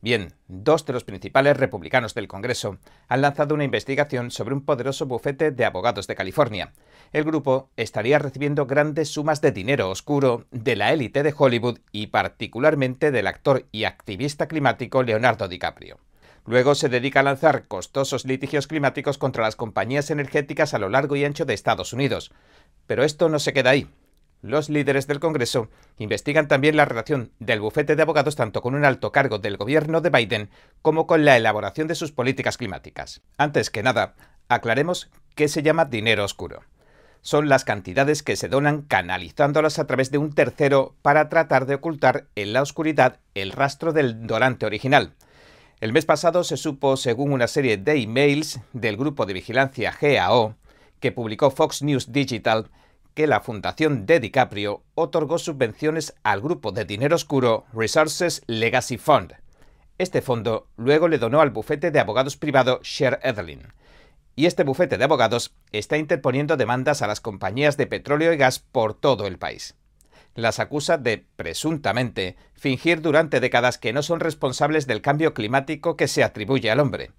[0.01, 2.79] Bien, dos de los principales republicanos del Congreso
[3.09, 6.73] han lanzado una investigación sobre un poderoso bufete de abogados de California.
[7.13, 12.09] El grupo estaría recibiendo grandes sumas de dinero oscuro de la élite de Hollywood y
[12.09, 15.99] particularmente del actor y activista climático Leonardo DiCaprio.
[16.47, 21.17] Luego se dedica a lanzar costosos litigios climáticos contra las compañías energéticas a lo largo
[21.17, 22.31] y ancho de Estados Unidos.
[22.87, 23.89] Pero esto no se queda ahí.
[24.41, 25.69] Los líderes del Congreso
[25.99, 30.01] investigan también la relación del bufete de abogados tanto con un alto cargo del gobierno
[30.01, 33.21] de Biden como con la elaboración de sus políticas climáticas.
[33.37, 34.15] Antes que nada,
[34.49, 36.63] aclaremos qué se llama dinero oscuro.
[37.21, 41.75] son las cantidades que se donan canalizándolas a través de un tercero para tratar de
[41.75, 45.15] ocultar en la oscuridad el rastro del donante original.
[45.81, 50.55] El mes pasado se supo, según una serie de emails del grupo de vigilancia GAO,
[51.01, 52.71] que publicó Fox News Digital,
[53.19, 59.35] que la fundación de DiCaprio otorgó subvenciones al grupo de dinero oscuro Resources Legacy Fund.
[59.99, 63.73] Este fondo luego le donó al bufete de abogados privado Share Edelin.
[64.37, 68.61] Y este bufete de abogados está interponiendo demandas a las compañías de petróleo y gas
[68.61, 69.75] por todo el país.
[70.37, 76.07] Las acusa de, presuntamente, fingir durante décadas que no son responsables del cambio climático que
[76.07, 77.11] se atribuye al hombre.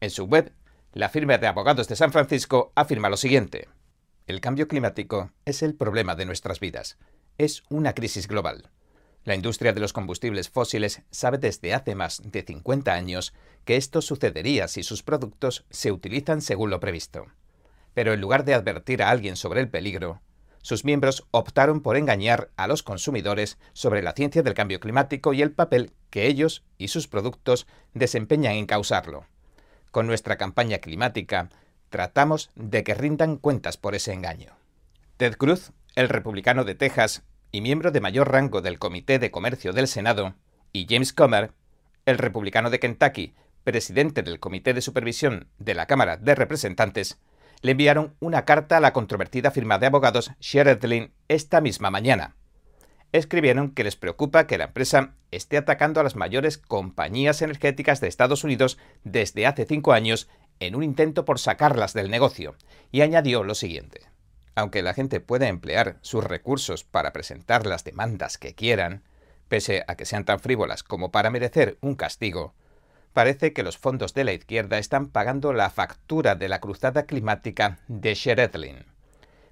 [0.00, 0.52] En su web,
[0.94, 3.68] la firma de abogados de San Francisco afirma lo siguiente.
[4.28, 6.98] El cambio climático es el problema de nuestras vidas.
[7.38, 8.68] Es una crisis global.
[9.24, 13.32] La industria de los combustibles fósiles sabe desde hace más de 50 años
[13.64, 17.24] que esto sucedería si sus productos se utilizan según lo previsto.
[17.94, 20.20] Pero en lugar de advertir a alguien sobre el peligro,
[20.60, 25.40] sus miembros optaron por engañar a los consumidores sobre la ciencia del cambio climático y
[25.40, 29.24] el papel que ellos y sus productos desempeñan en causarlo.
[29.90, 31.48] Con nuestra campaña climática,
[31.88, 34.56] tratamos de que rindan cuentas por ese engaño.
[35.16, 39.72] Ted Cruz, el republicano de Texas y miembro de mayor rango del Comité de Comercio
[39.72, 40.34] del Senado,
[40.72, 41.52] y James Comer,
[42.06, 43.34] el republicano de Kentucky,
[43.64, 47.18] presidente del Comité de Supervisión de la Cámara de Representantes,
[47.62, 52.36] le enviaron una carta a la controvertida firma de abogados Sheredlin esta misma mañana.
[53.12, 58.08] Escribieron que les preocupa que la empresa esté atacando a las mayores compañías energéticas de
[58.08, 60.28] Estados Unidos desde hace cinco años
[60.60, 62.56] en un intento por sacarlas del negocio,
[62.90, 64.02] y añadió lo siguiente.
[64.54, 69.04] Aunque la gente pueda emplear sus recursos para presentar las demandas que quieran,
[69.48, 72.54] pese a que sean tan frívolas como para merecer un castigo,
[73.12, 77.78] parece que los fondos de la izquierda están pagando la factura de la cruzada climática
[77.88, 78.84] de Sheredlin.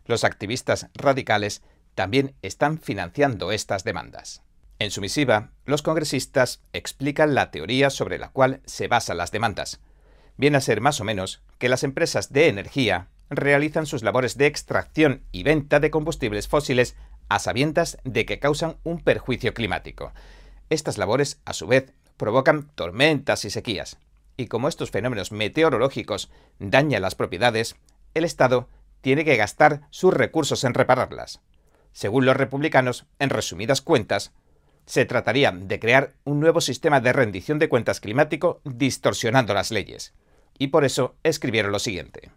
[0.07, 1.63] Los activistas radicales
[1.95, 4.43] también están financiando estas demandas.
[4.79, 9.81] En su misiva, los congresistas explican la teoría sobre la cual se basan las demandas,
[10.37, 14.47] viene a ser más o menos que las empresas de energía realizan sus labores de
[14.47, 16.97] extracción y venta de combustibles fósiles
[17.29, 20.13] a sabiendas de que causan un perjuicio climático.
[20.71, 23.99] Estas labores, a su vez, provocan tormentas y sequías.
[24.37, 27.77] Y como estos fenómenos meteorológicos dañan las propiedades,
[28.15, 28.69] el Estado
[29.01, 31.41] tiene que gastar sus recursos en repararlas.
[31.93, 34.33] Según los republicanos, en resumidas cuentas,
[34.85, 40.15] se trataría de crear un nuevo sistema de rendición de cuentas climático distorsionando las leyes
[40.59, 42.31] y por eso escribieron lo siguiente.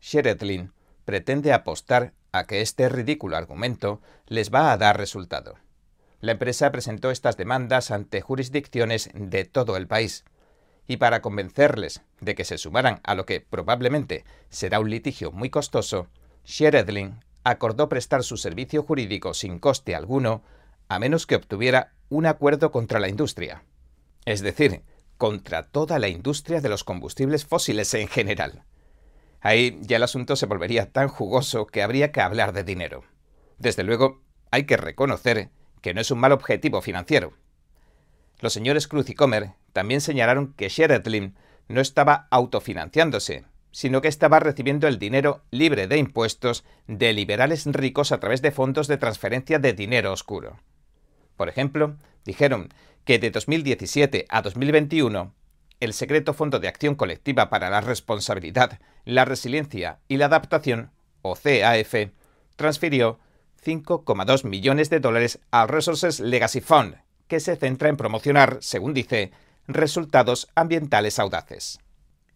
[0.00, 0.72] Sheretlin
[1.04, 5.56] pretende apostar a que este ridículo argumento les va a dar resultado.
[6.20, 10.24] La empresa presentó estas demandas ante jurisdicciones de todo el país,
[10.86, 15.48] y para convencerles de que se sumaran a lo que probablemente será un litigio muy
[15.48, 16.08] costoso,
[16.44, 20.42] Sheredlin acordó prestar su servicio jurídico sin coste alguno,
[20.88, 23.62] a menos que obtuviera un acuerdo contra la industria.
[24.24, 24.82] Es decir,
[25.20, 28.64] contra toda la industria de los combustibles fósiles en general.
[29.42, 33.04] Ahí ya el asunto se volvería tan jugoso que habría que hablar de dinero.
[33.58, 35.50] Desde luego, hay que reconocer
[35.82, 37.34] que no es un mal objetivo financiero.
[38.40, 41.36] Los señores Cruz y Comer también señalaron que Sheretlin
[41.68, 48.10] no estaba autofinanciándose, sino que estaba recibiendo el dinero libre de impuestos de liberales ricos
[48.10, 50.60] a través de fondos de transferencia de dinero oscuro.
[51.36, 52.70] Por ejemplo, dijeron
[53.04, 55.34] que de 2017 a 2021
[55.80, 60.90] el secreto Fondo de Acción Colectiva para la Responsabilidad, la Resiliencia y la Adaptación,
[61.22, 61.94] o CAF,
[62.56, 63.18] transfirió
[63.64, 66.96] 5,2 millones de dólares al Resources Legacy Fund,
[67.28, 69.32] que se centra en promocionar, según dice,
[69.66, 71.78] resultados ambientales audaces.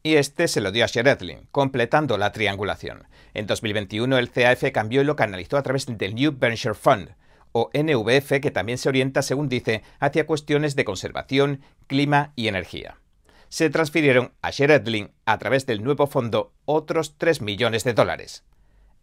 [0.02, 3.06] Y este se lo dio a Sheredlin, completando la triangulación.
[3.32, 7.14] En 2021 el CAF cambió y lo canalizó a través del New Venture Fund,
[7.56, 12.98] o NVF, que también se orienta, según dice, hacia cuestiones de conservación, clima y energía.
[13.48, 18.42] Se transfirieron a Sheredlin a través del nuevo fondo otros 3 millones de dólares.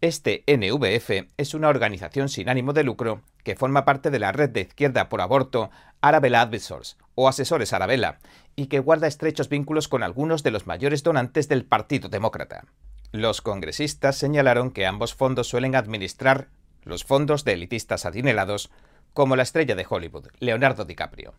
[0.02, 4.50] Este NVF es una organización sin ánimo de lucro que forma parte de la red
[4.50, 5.70] de izquierda por aborto
[6.02, 8.18] Arabella Advisors o Asesores Arabella
[8.54, 12.66] y que guarda estrechos vínculos con algunos de los mayores donantes del Partido Demócrata.
[13.12, 16.48] Los congresistas señalaron que ambos fondos suelen administrar
[16.84, 18.70] los fondos de elitistas adinerados,
[19.12, 21.34] como la estrella de Hollywood, Leonardo DiCaprio.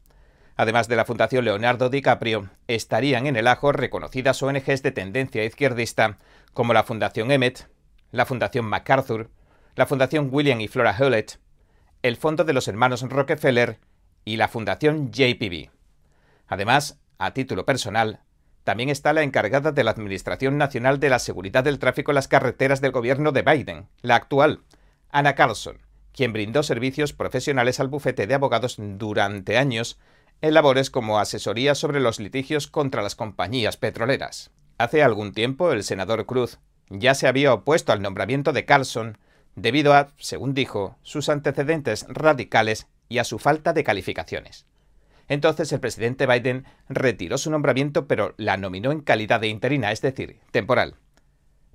[0.55, 6.19] Además de la Fundación Leonardo DiCaprio, estarían en el ajo reconocidas ONGs de tendencia izquierdista
[6.53, 7.67] como la Fundación Emmet,
[8.11, 9.29] la Fundación MacArthur,
[9.75, 11.39] la Fundación William y Flora Hewlett,
[12.03, 13.79] el Fondo de los Hermanos Rockefeller
[14.25, 15.71] y la Fundación JPB.
[16.47, 18.21] Además, a título personal,
[18.63, 22.27] también está la encargada de la Administración Nacional de la Seguridad del Tráfico en las
[22.27, 24.61] Carreteras del gobierno de Biden, la actual,
[25.13, 25.77] Anna Carlson,
[26.11, 29.99] quien brindó servicios profesionales al bufete de abogados durante años
[30.41, 34.49] en labores como asesoría sobre los litigios contra las compañías petroleras.
[34.79, 36.57] Hace algún tiempo el senador Cruz
[36.89, 39.19] ya se había opuesto al nombramiento de Carlson
[39.55, 44.65] debido a, según dijo, sus antecedentes radicales y a su falta de calificaciones.
[45.27, 50.01] Entonces el presidente Biden retiró su nombramiento pero la nominó en calidad de interina, es
[50.01, 50.95] decir, temporal.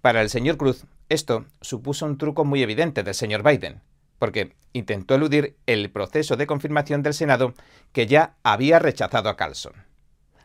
[0.03, 3.83] Para el señor Cruz, esto supuso un truco muy evidente del señor Biden,
[4.19, 7.55] porque intentó eludir el proceso de confirmación del Senado
[7.93, 9.73] que ya había rechazado a Carlson.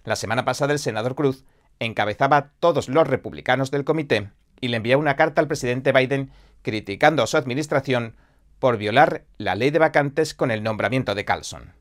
[0.04, 1.46] La semana pasada el senador Cruz
[1.80, 6.32] encabezaba a todos los republicanos del comité y le envió una carta al presidente Biden
[6.62, 8.16] criticando a su administración
[8.60, 11.74] por violar la ley de vacantes con el nombramiento de Carlson.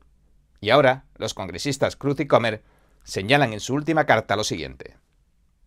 [0.59, 2.63] Y ahora, los congresistas Cruz y Comer
[3.03, 4.97] señalan en su última carta lo siguiente.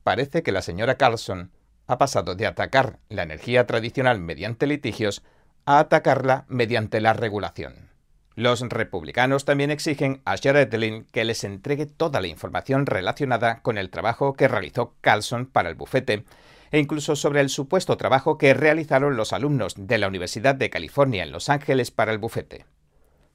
[0.03, 1.53] Parece que la señora Carlson
[1.87, 5.23] ha pasado de atacar la energía tradicional mediante litigios
[5.65, 7.91] a atacarla mediante la regulación.
[8.35, 13.79] Los republicanos también exigen a Jared Lynn que les entregue toda la información relacionada con
[13.79, 16.25] el trabajo que realizó Carlson para el bufete
[16.71, 21.23] e incluso sobre el supuesto trabajo que realizaron los alumnos de la Universidad de California
[21.23, 22.67] en Los Ángeles para el bufete.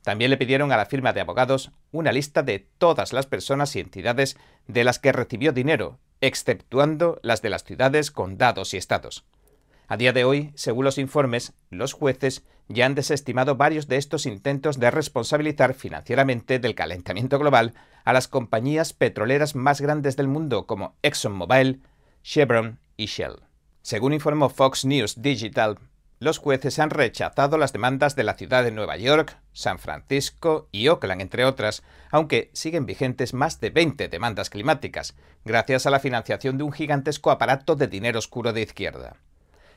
[0.03, 3.79] También le pidieron a la firma de abogados una lista de todas las personas y
[3.79, 4.37] entidades
[4.67, 9.25] de las que recibió dinero, exceptuando las de las ciudades, condados y estados.
[9.87, 14.25] A día de hoy, según los informes, los jueces ya han desestimado varios de estos
[14.25, 17.73] intentos de responsabilizar financieramente del calentamiento global
[18.05, 21.81] a las compañías petroleras más grandes del mundo como ExxonMobil,
[22.23, 23.41] Chevron y Shell.
[23.81, 25.79] Según informó Fox News Digital,
[26.21, 30.87] los jueces han rechazado las demandas de la ciudad de Nueva York, San Francisco y
[30.87, 35.15] Oakland, entre otras, aunque siguen vigentes más de 20 demandas climáticas,
[35.45, 39.17] gracias a la financiación de un gigantesco aparato de dinero oscuro de izquierda.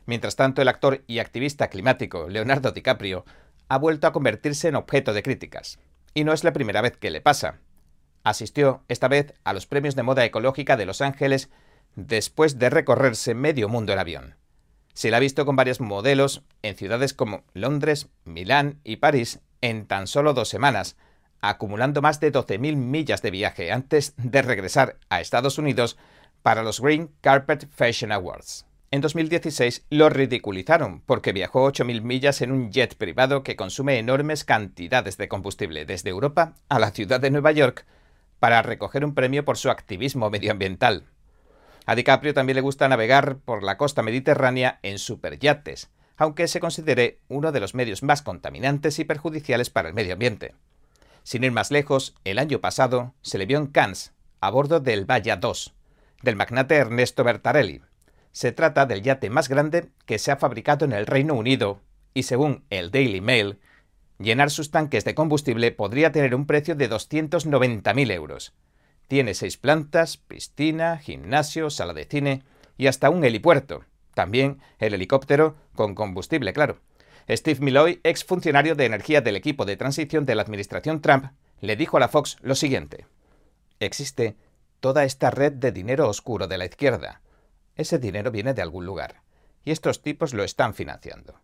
[0.05, 3.24] Mientras tanto, el actor y activista climático Leonardo DiCaprio
[3.68, 5.78] ha vuelto a convertirse en objeto de críticas.
[6.12, 7.61] Y no es la primera vez que le pasa.
[8.22, 11.49] Asistió, esta vez, a los premios de moda ecológica de Los Ángeles
[11.97, 14.43] después de recorrerse medio mundo en avión.
[14.95, 19.86] Se la ha visto con varios modelos en ciudades como Londres, Milán y París en
[19.86, 20.97] tan solo dos semanas,
[21.40, 25.99] acumulando más de 12.000 millas de viaje antes de regresar a Estados Unidos
[26.42, 28.66] para los Green Carpet Fashion Awards.
[28.90, 34.45] En 2016 lo ridiculizaron porque viajó 8.000 millas en un jet privado que consume enormes
[34.45, 37.84] cantidades de combustible desde Europa a la ciudad de Nueva York
[38.38, 41.07] para recoger un premio por su activismo medioambiental.
[41.87, 47.18] A DiCaprio también le gusta navegar por la costa mediterránea en superyates, aunque se considere
[47.28, 50.55] uno de los medios más contaminantes y perjudiciales para el medio ambiente.
[51.22, 55.05] Sin ir más lejos, el año pasado se le vio en Cannes, a bordo del
[55.05, 55.74] Valla 2,
[56.22, 57.82] del magnate Ernesto Bertarelli,
[58.35, 61.80] se trata del yate más grande que se ha fabricado en el Reino Unido
[62.14, 63.61] y según el Daily Mail,
[64.18, 68.53] llenar sus tanques de combustible podría tener un precio de 290.000 euros.
[69.09, 72.42] Tiene seis plantas, piscina, gimnasio, sala de cine
[72.76, 73.84] y hasta un helipuerto.
[74.14, 76.78] También el helicóptero con combustible, claro.
[77.28, 81.76] Steve Milloy, ex funcionario de energía del equipo de transición de la administración Trump, le
[81.76, 83.07] dijo a la Fox lo siguiente.
[83.80, 84.36] Existe
[84.80, 87.22] toda esta red de dinero oscuro de la izquierda,
[87.76, 89.22] ese dinero viene de algún lugar,
[89.64, 91.40] y estos tipos lo están financiando.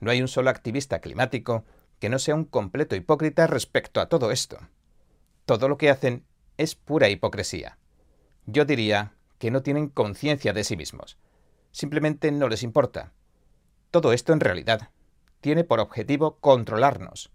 [0.00, 1.64] No hay un solo activista climático
[2.00, 4.58] que no sea un completo hipócrita respecto a todo esto.
[5.46, 6.24] Todo lo que hacen
[6.56, 7.78] es pura hipocresía.
[8.46, 11.18] Yo diría que no tienen conciencia de sí mismos.
[11.72, 13.12] Simplemente no les importa.
[13.90, 14.90] Todo esto en realidad
[15.40, 17.30] tiene por objetivo controlarnos,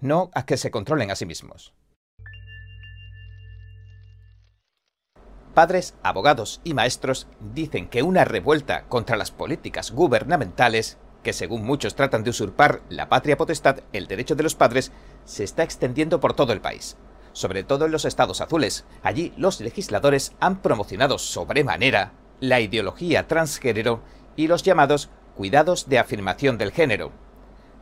[0.00, 1.74] no a que se controlen a sí mismos.
[5.54, 11.96] Padres, abogados y maestros dicen que una revuelta contra las políticas gubernamentales, que según muchos
[11.96, 14.92] tratan de usurpar la patria potestad, el derecho de los padres,
[15.24, 16.96] se está extendiendo por todo el país.
[17.32, 18.84] Sobre todo en los estados azules.
[19.02, 24.02] Allí los legisladores han promocionado sobremanera la ideología transgénero
[24.36, 27.12] y los llamados cuidados de afirmación del género.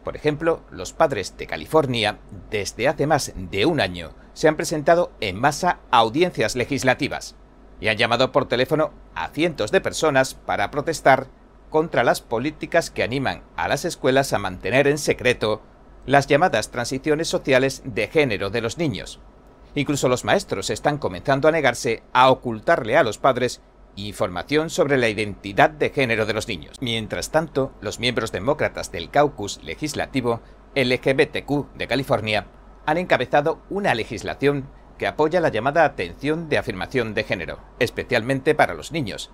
[0.04, 2.18] Por ejemplo, los padres de California,
[2.50, 7.34] desde hace más de un año, se han presentado en masa a audiencias legislativas
[7.80, 11.26] y han llamado por teléfono a cientos de personas para protestar
[11.70, 15.62] contra las políticas que animan a las escuelas a mantener en secreto
[16.06, 19.20] las llamadas transiciones sociales de género de los niños.
[19.74, 23.60] Incluso los maestros están comenzando a negarse a ocultarle a los padres
[23.96, 26.76] información sobre la identidad de género de los niños.
[26.80, 30.40] Mientras tanto, los miembros demócratas del caucus legislativo
[30.74, 32.46] LGBTQ de California
[32.86, 38.74] han encabezado una legislación que apoya la llamada atención de afirmación de género, especialmente para
[38.74, 39.30] los niños.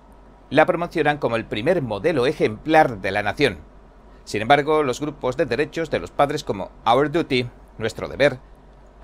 [0.49, 3.59] La promocionan como el primer modelo ejemplar de la nación.
[4.25, 8.39] Sin embargo, los grupos de derechos de los padres como Our Duty, nuestro deber,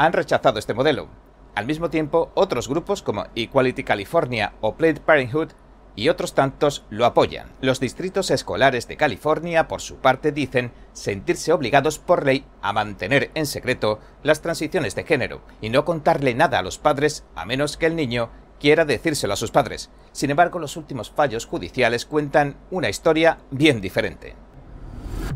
[0.05, 1.07] han rechazado este modelo.
[1.53, 5.49] Al mismo tiempo, otros grupos como Equality California o Planned Parenthood
[5.95, 7.51] y otros tantos lo apoyan.
[7.61, 13.29] Los distritos escolares de California, por su parte, dicen sentirse obligados por ley a mantener
[13.35, 17.77] en secreto las transiciones de género y no contarle nada a los padres a menos
[17.77, 18.29] que el niño
[18.59, 19.91] quiera decírselo a sus padres.
[20.13, 24.33] Sin embargo, los últimos fallos judiciales cuentan una historia bien diferente.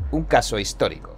[0.10, 1.15] Un caso histórico.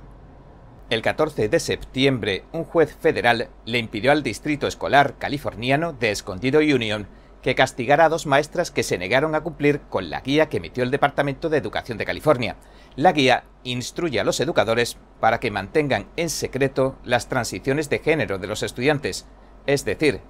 [0.89, 6.59] El 14 de septiembre, un juez federal le impidió al distrito escolar californiano de Escondido
[6.59, 7.09] Union
[7.41, 10.85] que castigara a dos maestras que se negaron a cumplir con la guía que emitió
[10.85, 12.55] el Departamento de Educación de California.
[12.95, 18.37] La guía instruye a los educadores para que mantengan en secreto las transiciones de género
[18.37, 19.27] de los estudiantes,
[19.65, 20.21] es decir,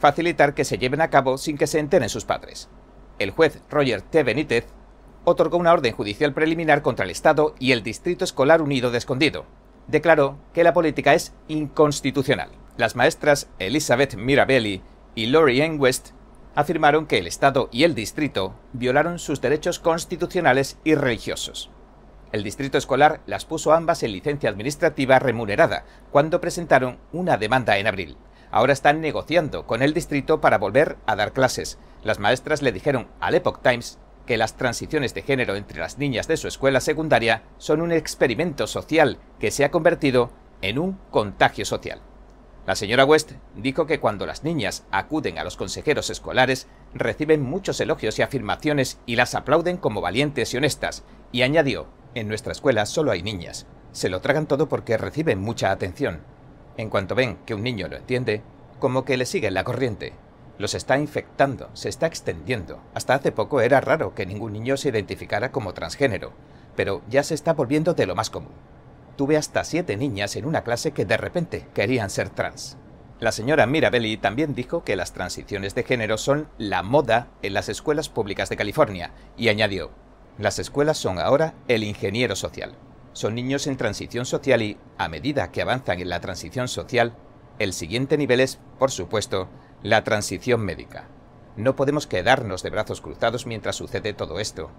[0.00, 2.68] facilitar que se lleven a cabo sin que se enteren sus padres.
[3.20, 4.24] El juez Roger T.
[4.24, 4.66] Benítez
[5.22, 9.59] otorgó una orden judicial preliminar contra el Estado y el Distrito Escolar Unido de Escondido.
[9.90, 12.50] Declaró que la política es inconstitucional.
[12.76, 14.82] Las maestras Elizabeth Mirabelli
[15.16, 15.78] y Lori N.
[15.78, 16.10] West
[16.54, 21.70] afirmaron que el Estado y el Distrito violaron sus derechos constitucionales y religiosos.
[22.30, 27.88] El Distrito Escolar las puso ambas en licencia administrativa remunerada cuando presentaron una demanda en
[27.88, 28.16] abril.
[28.52, 31.78] Ahora están negociando con el Distrito para volver a dar clases.
[32.04, 33.98] Las maestras le dijeron al Epoch Times
[34.30, 38.68] que las transiciones de género entre las niñas de su escuela secundaria son un experimento
[38.68, 40.30] social que se ha convertido
[40.62, 42.00] en un contagio social.
[42.64, 47.80] La señora West dijo que cuando las niñas acuden a los consejeros escolares reciben muchos
[47.80, 51.02] elogios y afirmaciones y las aplauden como valientes y honestas,
[51.32, 53.66] y añadió, en nuestra escuela solo hay niñas.
[53.90, 56.20] Se lo tragan todo porque reciben mucha atención.
[56.76, 58.44] En cuanto ven que un niño lo entiende,
[58.78, 60.12] como que le siguen la corriente.
[60.60, 62.80] Los está infectando, se está extendiendo.
[62.94, 66.32] Hasta hace poco era raro que ningún niño se identificara como transgénero,
[66.76, 68.52] pero ya se está volviendo de lo más común
[69.20, 72.78] tuve hasta siete niñas en una clase que de repente querían ser trans.
[73.18, 77.68] La señora Mirabelli también dijo que las transiciones de género son la moda en las
[77.68, 79.90] escuelas públicas de California y añadió,
[80.38, 82.72] las escuelas son ahora el ingeniero social.
[83.12, 87.14] Son niños en transición social y, a medida que avanzan en la transición social,
[87.58, 89.50] el siguiente nivel es, por supuesto,
[89.82, 91.08] la transición médica.
[91.56, 94.70] No podemos quedarnos de brazos cruzados mientras sucede todo esto.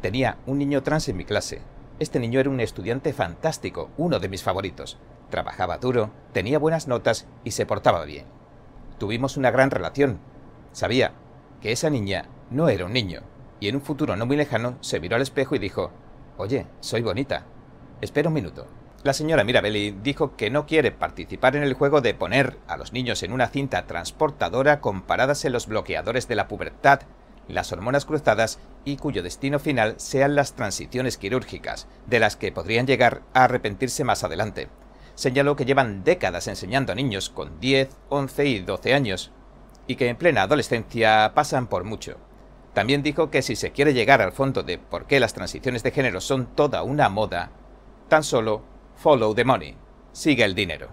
[0.00, 1.62] Tenía un niño trans en mi clase,
[2.02, 4.98] este niño era un estudiante fantástico, uno de mis favoritos.
[5.30, 8.26] Trabajaba duro, tenía buenas notas y se portaba bien.
[8.98, 10.18] Tuvimos una gran relación.
[10.72, 11.12] Sabía
[11.60, 13.22] que esa niña no era un niño,
[13.60, 15.92] y en un futuro no muy lejano se miró al espejo y dijo,
[16.38, 17.46] Oye, soy bonita.
[18.00, 18.66] Espera un minuto.
[19.04, 22.92] La señora Mirabelli dijo que no quiere participar en el juego de poner a los
[22.92, 27.00] niños en una cinta transportadora comparadas en los bloqueadores de la pubertad
[27.48, 32.86] las hormonas cruzadas y cuyo destino final sean las transiciones quirúrgicas, de las que podrían
[32.86, 34.68] llegar a arrepentirse más adelante.
[35.14, 39.30] Señaló que llevan décadas enseñando a niños con 10, 11 y 12 años,
[39.86, 42.16] y que en plena adolescencia pasan por mucho.
[42.72, 45.90] También dijo que si se quiere llegar al fondo de por qué las transiciones de
[45.90, 47.50] género son toda una moda,
[48.08, 48.71] tan solo
[49.02, 49.74] follow the money,
[50.12, 50.90] sigue el dinero.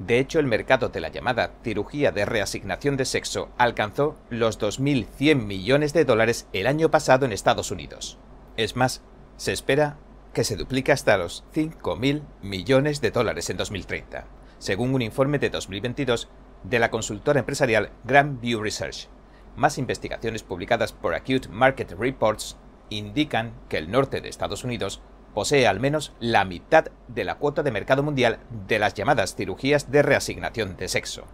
[0.00, 5.36] De hecho, el mercado de la llamada cirugía de reasignación de sexo alcanzó los 2.100
[5.36, 8.18] millones de dólares el año pasado en Estados Unidos.
[8.56, 9.02] Es más,
[9.36, 9.98] se espera
[10.32, 14.26] que se duplique hasta los 5.000 millones de dólares en 2030,
[14.58, 16.28] según un informe de 2022
[16.64, 19.08] de la consultora empresarial Grand View Research.
[19.54, 22.56] Más investigaciones publicadas por Acute Market Reports
[22.90, 25.02] indican que el norte de Estados Unidos
[25.34, 29.90] posee al menos la mitad de la cuota de mercado mundial de las llamadas cirugías
[29.90, 31.24] de reasignación de sexo.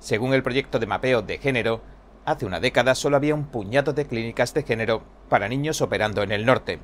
[0.00, 1.80] Según el proyecto de mapeo de género,
[2.24, 6.32] hace una década solo había un puñado de clínicas de género para niños operando en
[6.32, 6.80] el norte.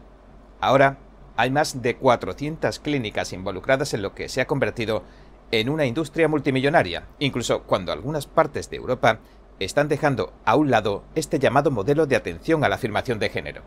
[0.60, 0.98] Ahora
[1.36, 5.02] hay más de 400 clínicas involucradas en lo que se ha convertido
[5.50, 9.18] en una industria multimillonaria, incluso cuando algunas partes de Europa
[9.60, 13.62] están dejando a un lado este llamado modelo de atención a la afirmación de género.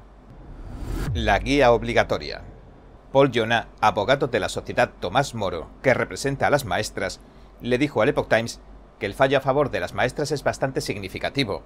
[1.13, 2.43] La guía obligatoria.
[3.12, 7.22] Paul Jonah, abogado de la sociedad Tomás Moro, que representa a las maestras,
[7.62, 8.60] le dijo al Epoch Times
[8.99, 11.64] que el fallo a favor de las maestras es bastante significativo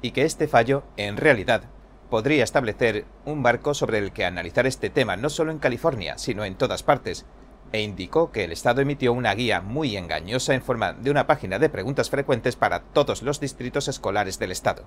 [0.00, 1.64] y que este fallo, en realidad,
[2.08, 6.44] podría establecer un marco sobre el que analizar este tema no solo en California, sino
[6.44, 7.26] en todas partes,
[7.72, 11.58] e indicó que el Estado emitió una guía muy engañosa en forma de una página
[11.58, 14.84] de preguntas frecuentes para todos los distritos escolares del Estado.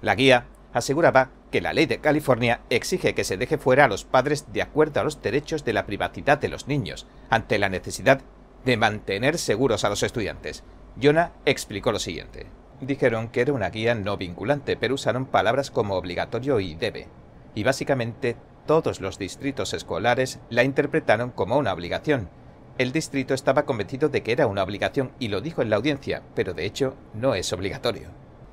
[0.00, 4.04] La guía aseguraba que la ley de California exige que se deje fuera a los
[4.04, 8.20] padres de acuerdo a los derechos de la privacidad de los niños, ante la necesidad
[8.64, 10.64] de mantener seguros a los estudiantes.
[11.00, 12.46] Jonah explicó lo siguiente.
[12.80, 17.08] Dijeron que era una guía no vinculante, pero usaron palabras como obligatorio y debe.
[17.54, 22.28] Y básicamente todos los distritos escolares la interpretaron como una obligación.
[22.76, 26.22] El distrito estaba convencido de que era una obligación y lo dijo en la audiencia,
[26.34, 28.10] pero de hecho no es obligatorio.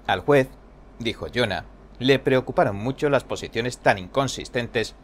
[0.07, 0.47] Al juez,
[0.97, 1.65] dijo Jonah,
[1.99, 4.95] le preocuparon mucho las posiciones tan inconsistentes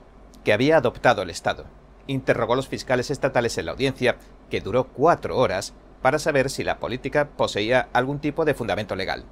[0.43, 1.65] que había adoptado el Estado.
[2.07, 4.17] Interrogó a los fiscales estatales en la audiencia,
[4.49, 9.23] que duró cuatro horas, para saber si la política poseía algún tipo de fundamento legal.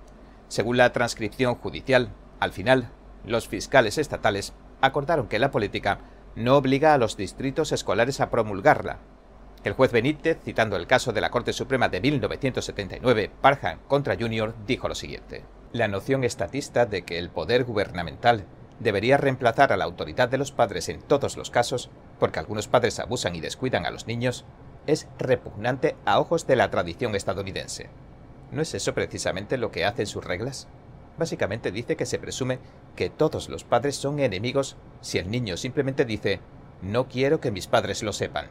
[0.48, 2.92] Según la transcripción judicial, al final,
[3.26, 6.00] los fiscales estatales acordaron que la política
[6.36, 9.00] no obliga a los distritos escolares a promulgarla.
[9.64, 14.56] El juez Benítez, citando el caso de la Corte Suprema de 1979, Parham contra Junior,
[14.66, 15.44] dijo lo siguiente.
[15.72, 18.46] La noción estatista de que el poder gubernamental
[18.80, 23.00] debería reemplazar a la autoridad de los padres en todos los casos, porque algunos padres
[23.00, 24.46] abusan y descuidan a los niños,
[24.88, 27.90] es repugnante a ojos de la tradición estadounidense.
[28.52, 30.68] ¿No es eso precisamente lo que hacen sus reglas?
[31.20, 32.60] Básicamente dice que se presume
[32.96, 36.40] que todos los padres son enemigos si el niño simplemente dice
[36.82, 38.48] no quiero que mis padres lo sepan.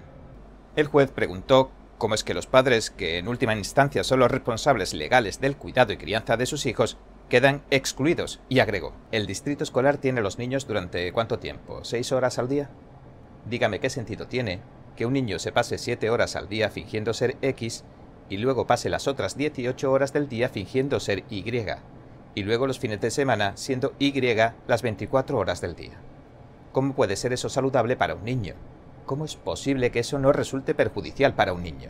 [0.77, 4.95] El juez preguntó cómo es que los padres, que en última instancia son los responsables
[4.95, 6.97] legales del cuidado y crianza de sus hijos,
[7.29, 11.85] quedan excluidos y agregó, ¿el distrito escolar tiene a los niños durante cuánto tiempo?
[11.85, 12.71] ¿Seis horas al día?
[13.49, 14.61] Dígame qué sentido tiene
[14.97, 17.85] que un niño se pase siete horas al día fingiendo ser X
[18.29, 21.45] y luego pase las otras 18 horas del día fingiendo ser Y
[22.35, 24.13] y luego los fines de semana siendo Y
[24.67, 26.01] las 24 horas del día.
[26.73, 28.55] ¿Cómo puede ser eso saludable para un niño?
[29.09, 31.89] ¿Cómo es posible que eso no resulte perjudicial para un niño?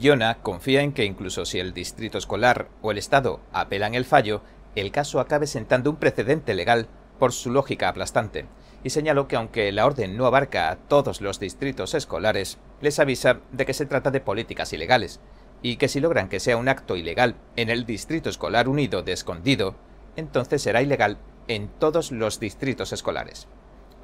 [0.00, 4.40] Jonah confía en que incluso si el distrito escolar o el Estado apelan el fallo,
[4.76, 6.86] el caso acabe sentando un precedente legal
[7.18, 8.46] por su lógica aplastante,
[8.84, 13.40] y señaló que aunque la orden no abarca a todos los distritos escolares, les avisa
[13.50, 15.18] de que se trata de políticas ilegales,
[15.60, 19.10] y que si logran que sea un acto ilegal en el Distrito Escolar Unido de
[19.10, 19.74] Escondido,
[20.14, 23.48] entonces será ilegal en todos los distritos escolares.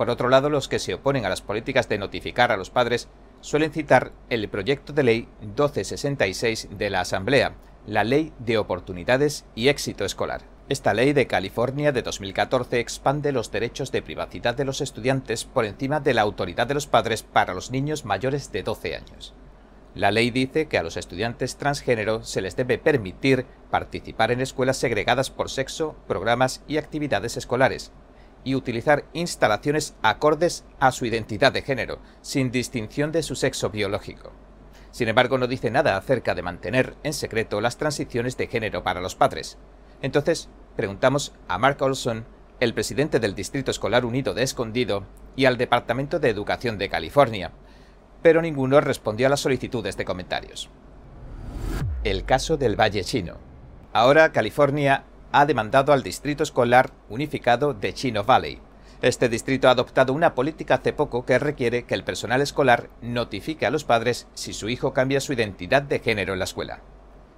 [0.00, 3.10] Por otro lado, los que se oponen a las políticas de notificar a los padres
[3.42, 7.52] suelen citar el proyecto de ley 1266 de la Asamblea,
[7.86, 10.40] la Ley de Oportunidades y Éxito Escolar.
[10.70, 15.66] Esta ley de California de 2014 expande los derechos de privacidad de los estudiantes por
[15.66, 19.34] encima de la autoridad de los padres para los niños mayores de 12 años.
[19.94, 24.78] La ley dice que a los estudiantes transgénero se les debe permitir participar en escuelas
[24.78, 27.92] segregadas por sexo, programas y actividades escolares,
[28.44, 34.32] y utilizar instalaciones acordes a su identidad de género, sin distinción de su sexo biológico.
[34.90, 39.00] Sin embargo, no dice nada acerca de mantener en secreto las transiciones de género para
[39.00, 39.58] los padres.
[40.02, 42.24] Entonces, preguntamos a Mark Olson,
[42.58, 45.04] el presidente del Distrito Escolar Unido de Escondido,
[45.36, 47.52] y al Departamento de Educación de California,
[48.22, 50.68] pero ninguno respondió a las solicitudes de comentarios.
[52.04, 53.36] El caso del Valle Chino.
[53.92, 58.60] Ahora California ha demandado al Distrito Escolar Unificado de Chino Valley.
[59.02, 63.64] Este distrito ha adoptado una política hace poco que requiere que el personal escolar notifique
[63.64, 66.80] a los padres si su hijo cambia su identidad de género en la escuela.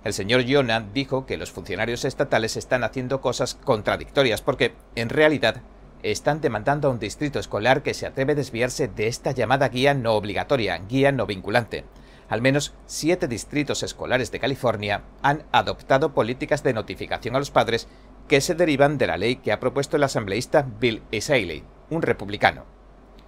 [0.03, 5.63] El señor Jonah dijo que los funcionarios estatales están haciendo cosas contradictorias porque, en realidad,
[6.03, 9.95] están demandando a un distrito escolar que se atreve a desviarse de esta llamada guía
[9.95, 11.85] no obligatoria, guía no vinculante.
[12.33, 17.89] Al menos siete distritos escolares de California han adoptado políticas de notificación a los padres
[18.27, 22.65] que se derivan de la ley que ha propuesto el asambleísta Bill Essayli, un republicano.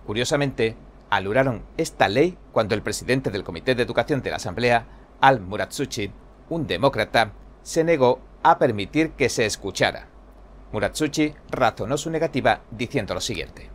[0.06, 0.74] Curiosamente,
[1.10, 4.86] aluraron esta ley cuando el presidente del Comité de Educación de la Asamblea,
[5.20, 6.10] Al Muratsuchi,
[6.48, 7.32] un demócrata,
[7.62, 10.08] se negó a permitir que se escuchara.
[10.72, 13.68] Muratsuchi razonó su negativa diciendo lo siguiente.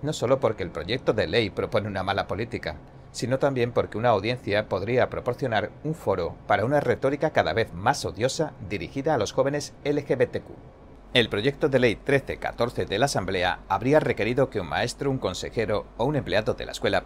[0.00, 2.78] No solo porque el proyecto de ley propone una mala política,
[3.12, 8.04] sino también porque una audiencia podría proporcionar un foro para una retórica cada vez más
[8.04, 10.50] odiosa dirigida a los jóvenes LGBTQ.
[11.12, 15.86] El proyecto de ley 1314 de la Asamblea habría requerido que un maestro, un consejero
[15.96, 17.04] o un empleado de la escuela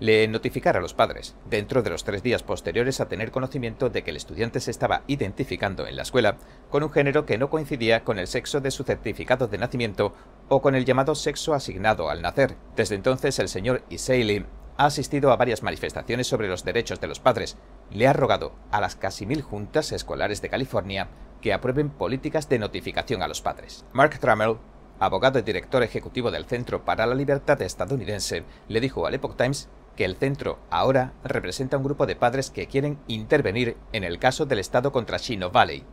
[0.00, 4.02] le notificara a los padres, dentro de los tres días posteriores a tener conocimiento de
[4.02, 6.38] que el estudiante se estaba identificando en la escuela
[6.70, 10.14] con un género que no coincidía con el sexo de su certificado de nacimiento
[10.48, 12.56] o con el llamado sexo asignado al nacer.
[12.76, 14.46] Desde entonces el señor Isaili
[14.80, 17.58] ha asistido a varias manifestaciones sobre los derechos de los padres.
[17.90, 21.08] Le ha rogado a las casi mil juntas escolares de California
[21.42, 23.84] que aprueben políticas de notificación a los padres.
[23.92, 24.56] Mark Trammell,
[24.98, 29.68] abogado y director ejecutivo del Centro para la Libertad estadounidense, le dijo al Epoch Times
[29.96, 34.46] que el centro ahora representa un grupo de padres que quieren intervenir en el caso
[34.46, 35.84] del Estado contra Chino Valley.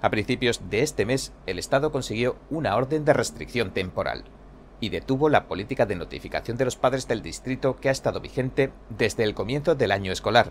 [0.00, 4.24] A principios de este mes, el Estado consiguió una orden de restricción temporal
[4.82, 8.72] y detuvo la política de notificación de los padres del distrito que ha estado vigente
[8.90, 10.50] desde el comienzo del año escolar.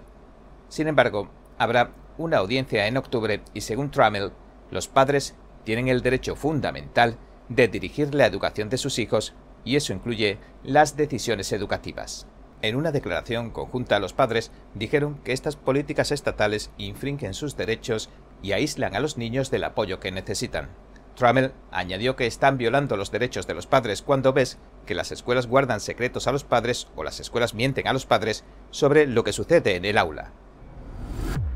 [0.70, 4.32] Sin embargo, habrá una audiencia en octubre y según Trammell,
[4.72, 7.18] los padres tienen el derecho fundamental
[7.50, 9.34] de dirigir la educación de sus hijos
[9.66, 12.26] y eso incluye las decisiones educativas.
[12.62, 18.10] En una declaración conjunta, los padres dijeron que estas políticas estatales infringen sus derechos
[18.42, 20.70] y aíslan a los niños del apoyo que necesitan.
[21.16, 25.47] Trammell añadió que están violando los derechos de los padres cuando ves que las escuelas
[25.47, 29.34] guardan secretos a los padres o las escuelas mienten a los padres sobre lo que
[29.34, 30.32] sucede en el aula.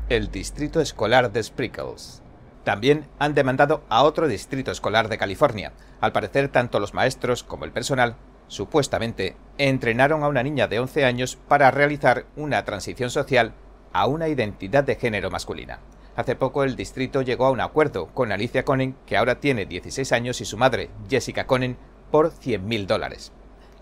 [0.08, 2.22] El distrito escolar de Sprinkles.
[2.64, 5.72] También han demandado a otro distrito escolar de California.
[6.00, 8.16] Al parecer, tanto los maestros como el personal
[8.48, 13.54] supuestamente, entrenaron a una niña de 11 años para realizar una transición social
[13.92, 15.80] a una identidad de género masculina.
[16.16, 20.12] Hace poco el distrito llegó a un acuerdo con Alicia Conen, que ahora tiene 16
[20.12, 21.76] años, y su madre, Jessica Conen,
[22.10, 23.32] por 100.000 dólares.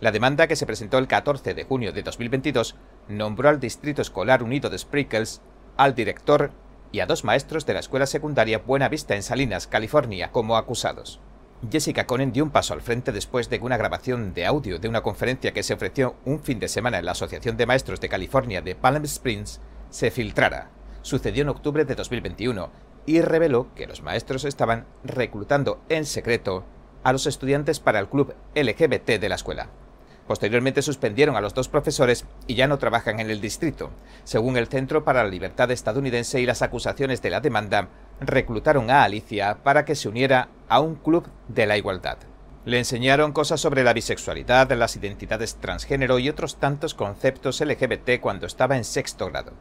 [0.00, 2.74] La demanda que se presentó el 14 de junio de 2022
[3.08, 5.40] nombró al Distrito Escolar Unido de Sprinkles,
[5.76, 6.50] al director
[6.90, 11.20] y a dos maestros de la escuela secundaria Buena Vista en Salinas, California, como acusados.
[11.70, 14.88] Jessica Conen dio un paso al frente después de que una grabación de audio de
[14.88, 18.08] una conferencia que se ofreció un fin de semana en la Asociación de Maestros de
[18.08, 19.60] California de Palm Springs
[19.90, 20.73] se filtrara.
[21.04, 22.70] Sucedió en octubre de 2021
[23.04, 26.64] y reveló que los maestros estaban reclutando en secreto
[27.02, 29.68] a los estudiantes para el club LGBT de la escuela.
[30.26, 33.90] Posteriormente suspendieron a los dos profesores y ya no trabajan en el distrito.
[34.24, 37.90] Según el Centro para la Libertad estadounidense y las acusaciones de la demanda,
[38.20, 42.16] reclutaron a Alicia para que se uniera a un club de la igualdad.
[42.64, 48.46] Le enseñaron cosas sobre la bisexualidad, las identidades transgénero y otros tantos conceptos LGBT cuando
[48.46, 49.52] estaba en sexto grado.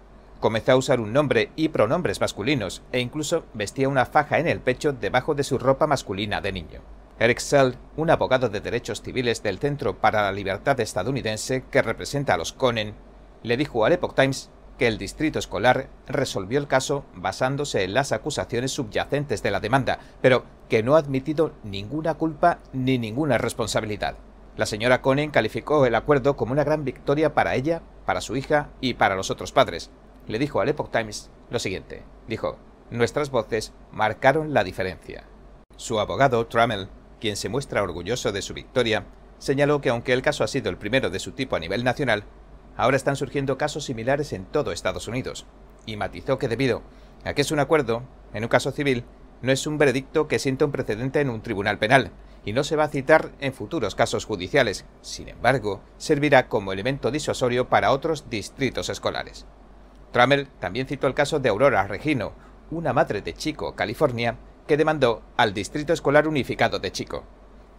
[0.44, 4.60] Comenzó a usar un nombre y pronombres masculinos e incluso vestía una faja en el
[4.60, 6.82] pecho debajo de su ropa masculina de niño.
[7.18, 12.34] Eric Seld, un abogado de derechos civiles del Centro para la Libertad estadounidense que representa
[12.34, 12.94] a los Conen,
[13.42, 18.12] le dijo al Epoch Times que el distrito escolar resolvió el caso basándose en las
[18.12, 24.18] acusaciones subyacentes de la demanda, pero que no ha admitido ninguna culpa ni ninguna responsabilidad.
[24.58, 28.72] La señora Conen calificó el acuerdo como una gran victoria para ella, para su hija
[28.82, 29.90] y para los otros padres.
[30.28, 32.04] Le dijo al Epoch Times lo siguiente.
[32.28, 32.58] Dijo,
[32.90, 35.26] nuestras voces marcaron la diferencia.
[35.76, 39.06] Su abogado, Trammell, quien se muestra orgulloso de su victoria,
[39.38, 42.26] señaló que aunque el caso ha sido el primero de su tipo a nivel nacional,
[42.76, 45.46] Ahora están surgiendo casos similares en todo Estados Unidos,
[45.86, 46.82] y matizó que debido
[47.24, 48.04] a que es un acuerdo,
[48.34, 49.04] en un caso civil,
[49.42, 52.12] no es un veredicto que sienta un precedente en un tribunal penal,
[52.46, 54.86] y no se va a citar en futuros casos judiciales.
[55.02, 59.46] Sin embargo, servirá como elemento disuasorio para otros distritos escolares.
[60.14, 62.34] Trammell también citó el caso de Aurora Regino,
[62.72, 64.38] una madre de Chico, California,
[64.68, 67.24] que demandó al Distrito Escolar Unificado de Chico.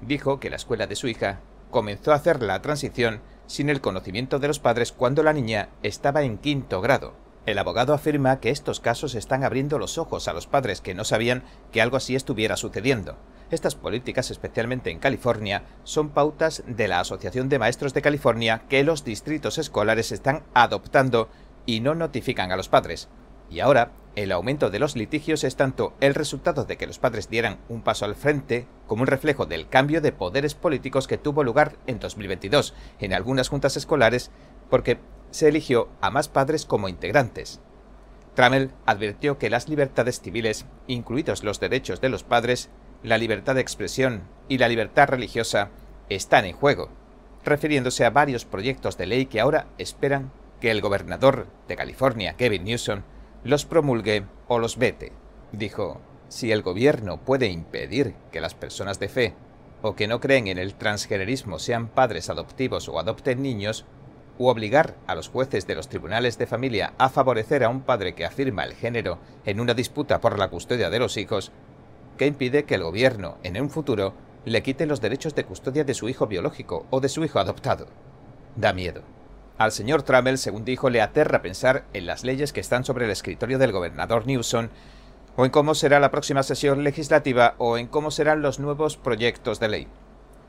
[0.03, 4.41] Dijo que la escuela de su hija comenzó a hacer la transición sin el conocimiento
[4.41, 7.15] de los padres cuando la niña estaba en quinto grado.
[7.47, 11.05] El abogado afirma que estos casos están abriendo los ojos a los padres que no
[11.05, 13.17] sabían que algo así estuviera sucediendo.
[13.51, 18.83] Estas políticas, especialmente en California, son pautas de la Asociación de Maestros de California que
[18.83, 21.29] los distritos escolares están adoptando
[21.67, 23.09] y no notifican a los padres.
[23.51, 27.29] Y ahora, el aumento de los litigios es tanto el resultado de que los padres
[27.29, 31.43] dieran un paso al frente como un reflejo del cambio de poderes políticos que tuvo
[31.43, 34.31] lugar en 2022 en algunas juntas escolares
[34.71, 34.99] porque
[35.31, 37.61] se eligió a más padres como integrantes.
[38.35, 42.71] Trammell advirtió que las libertades civiles, incluidos los derechos de los padres,
[43.03, 45.71] la libertad de expresión y la libertad religiosa,
[46.09, 46.89] están en juego,
[47.45, 50.33] refiriéndose a varios proyectos de ley que ahora esperan
[50.65, 53.03] que el gobernador de California, Kevin Newsom,
[53.43, 55.13] los promulgue o los vete.
[55.53, 59.35] Dijo, si el gobierno puede impedir que las personas de fe
[59.83, 63.85] o que no creen en el transgenerismo sean padres adoptivos o adopten niños,
[64.39, 68.15] u obligar a los jueces de los tribunales de familia a favorecer a un padre
[68.15, 71.53] que afirma el género en una disputa por la custodia de los hijos,
[72.17, 74.15] ¿qué impide que el gobierno, en un futuro,
[74.47, 77.87] le quite los derechos de custodia de su hijo biológico o de su hijo adoptado?
[78.57, 79.03] Da miedo.
[79.57, 83.13] Al señor Trammell, según dijo, le aterra pensar en las leyes que están sobre el
[83.13, 84.69] escritorio del gobernador Newsom,
[85.37, 89.61] o en cómo será la próxima sesión legislativa, o en cómo serán los nuevos proyectos
[89.61, 89.87] de ley.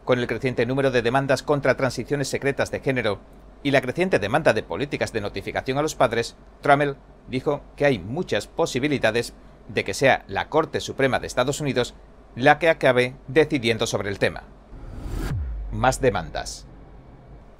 [0.06, 3.20] Con el creciente número de demandas contra transiciones secretas de género
[3.62, 6.98] y la creciente demanda de políticas de notificación a los padres, Trammell
[7.28, 9.34] dijo que hay muchas posibilidades
[9.68, 11.96] de que sea la Corte Suprema de Estados Unidos
[12.36, 14.44] la que acabe decidiendo sobre el tema.
[15.72, 16.68] Más demandas.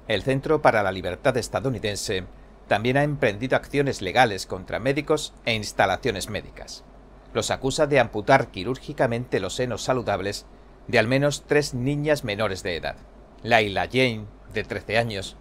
[0.08, 2.24] El Centro para la Libertad estadounidense
[2.68, 6.84] también ha emprendido acciones legales contra médicos e instalaciones médicas.
[7.32, 10.46] Los acusa de amputar quirúrgicamente los senos saludables
[10.88, 12.96] de al menos tres niñas menores de edad.
[13.42, 15.36] Laila Jane, de 13 años,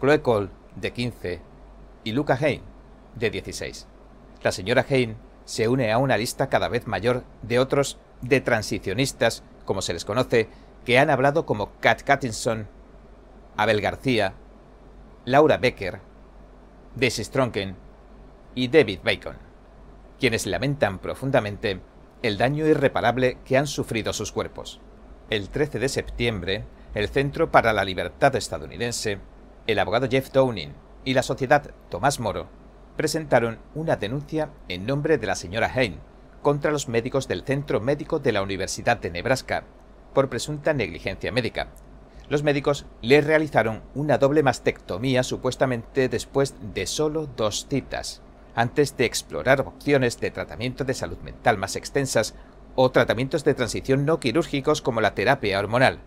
[0.00, 1.40] Chloe Cole, de 15,
[2.04, 2.62] y Luca Hain,
[3.14, 3.86] de 16.
[4.42, 9.42] La señora Hein se une a una lista cada vez mayor de otros de transicionistas,
[9.64, 10.48] como se les conoce,
[10.84, 12.68] que han hablado como Kat Cattinson,
[13.56, 14.34] Abel García,
[15.24, 16.00] Laura Becker,
[16.94, 17.76] Daisy Stronken
[18.54, 19.36] y David Bacon,
[20.18, 21.80] quienes lamentan profundamente
[22.22, 24.80] el daño irreparable que han sufrido sus cuerpos.
[25.30, 29.18] El 13 de septiembre, el Centro para la Libertad estadounidense,
[29.66, 32.48] el abogado Jeff Downing y la sociedad Tomás Moro
[32.96, 36.00] presentaron una denuncia en nombre de la señora Hain
[36.42, 39.64] contra los médicos del Centro Médico de la Universidad de Nebraska
[40.14, 41.68] por presunta negligencia médica.
[42.28, 48.20] Los médicos le realizaron una doble mastectomía supuestamente después de solo dos citas,
[48.56, 52.34] antes de explorar opciones de tratamiento de salud mental más extensas
[52.74, 56.00] o tratamientos de transición no quirúrgicos como la terapia hormonal.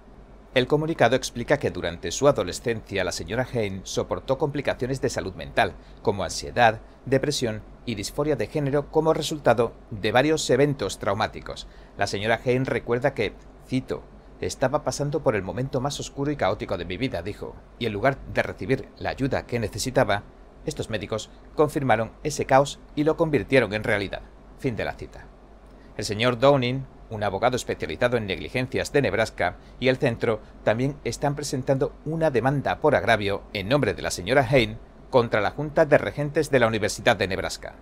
[0.55, 5.73] El comunicado explica que durante su adolescencia la señora Hain soportó complicaciones de salud mental,
[6.01, 11.67] como ansiedad, depresión y disforia de género como resultado de varios eventos traumáticos.
[11.97, 13.33] La señora Hain recuerda que,
[13.67, 14.03] cito,
[14.41, 17.93] estaba pasando por el momento más oscuro y caótico de mi vida, dijo, y en
[17.93, 20.23] lugar de recibir la ayuda que necesitaba,
[20.65, 24.21] estos médicos confirmaron ese caos y lo convirtieron en realidad.
[24.59, 25.25] Fin de la cita.
[25.97, 31.35] El señor Downing un abogado especializado en negligencias de Nebraska, y el centro también están
[31.35, 34.77] presentando una demanda por agravio en nombre de la señora Hain
[35.09, 37.75] contra la Junta de Regentes de la Universidad de Nebraska.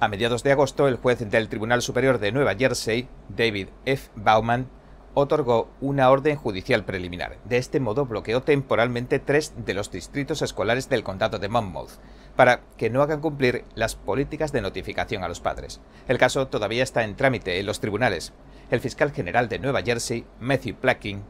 [0.00, 4.10] A mediados de agosto, el juez del Tribunal Superior de Nueva Jersey, David F.
[4.16, 4.68] Bauman,
[5.14, 7.38] otorgó una orden judicial preliminar.
[7.44, 11.98] De este modo bloqueó temporalmente tres de los distritos escolares del condado de Monmouth,
[12.36, 15.80] para que no hagan cumplir las políticas de notificación a los padres.
[16.08, 18.32] El caso todavía está en trámite en los tribunales.
[18.70, 21.22] El fiscal general de Nueva Jersey, Matthew Placking,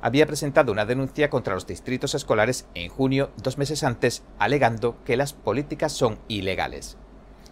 [0.00, 5.16] había presentado una denuncia contra los distritos escolares en junio, dos meses antes, alegando que
[5.16, 6.98] las políticas son ilegales.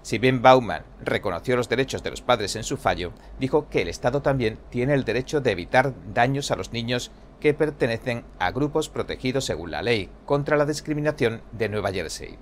[0.03, 3.89] Si bien Bauman reconoció los derechos de los padres en su fallo, dijo que el
[3.89, 8.89] Estado también tiene el derecho de evitar daños a los niños que pertenecen a grupos
[8.89, 12.39] protegidos según la ley contra la discriminación de Nueva Jersey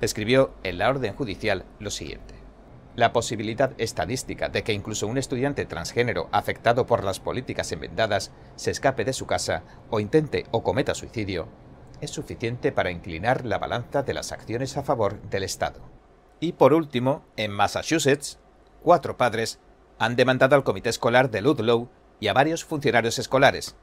[0.00, 2.34] escribió en la orden judicial lo siguiente.
[2.96, 8.70] La posibilidad estadística de que incluso un estudiante transgénero afectado por las políticas enmendadas se
[8.70, 11.48] escape de su casa o intente o cometa suicidio
[12.00, 15.89] es suficiente para inclinar la balanza de las acciones a favor del Estado.
[16.40, 18.38] Y por último, en Massachusetts,
[18.82, 19.60] cuatro padres
[19.98, 23.76] han demandado al comité escolar de Ludlow y a varios funcionarios escolares.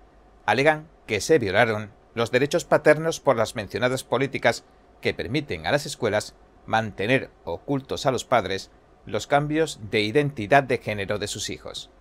[0.46, 4.64] Alegan que se violaron los derechos paternos por las mencionadas políticas
[5.02, 6.34] que permiten a las escuelas
[6.66, 8.72] mantener ocultos a los padres
[9.06, 11.92] los cambios de identidad de género de sus hijos.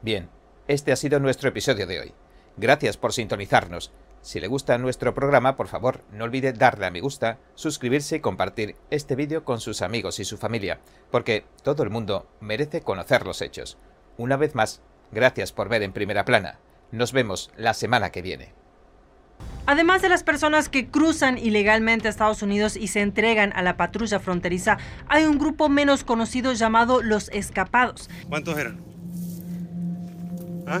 [0.00, 0.30] Bien,
[0.66, 2.14] este ha sido nuestro episodio de hoy.
[2.56, 3.92] Gracias por sintonizarnos.
[4.22, 8.20] Si le gusta nuestro programa, por favor, no olvide darle a me gusta, suscribirse y
[8.20, 10.78] compartir este vídeo con sus amigos y su familia,
[11.10, 13.78] porque todo el mundo merece conocer los hechos.
[14.16, 16.60] Una vez más, gracias por ver en primera plana.
[16.92, 18.54] Nos vemos la semana que viene.
[19.66, 23.76] Además de las personas que cruzan ilegalmente a Estados Unidos y se entregan a la
[23.76, 28.08] patrulla fronteriza, hay un grupo menos conocido llamado los escapados.
[28.28, 28.80] ¿Cuántos eran?
[30.68, 30.80] ¿Ah?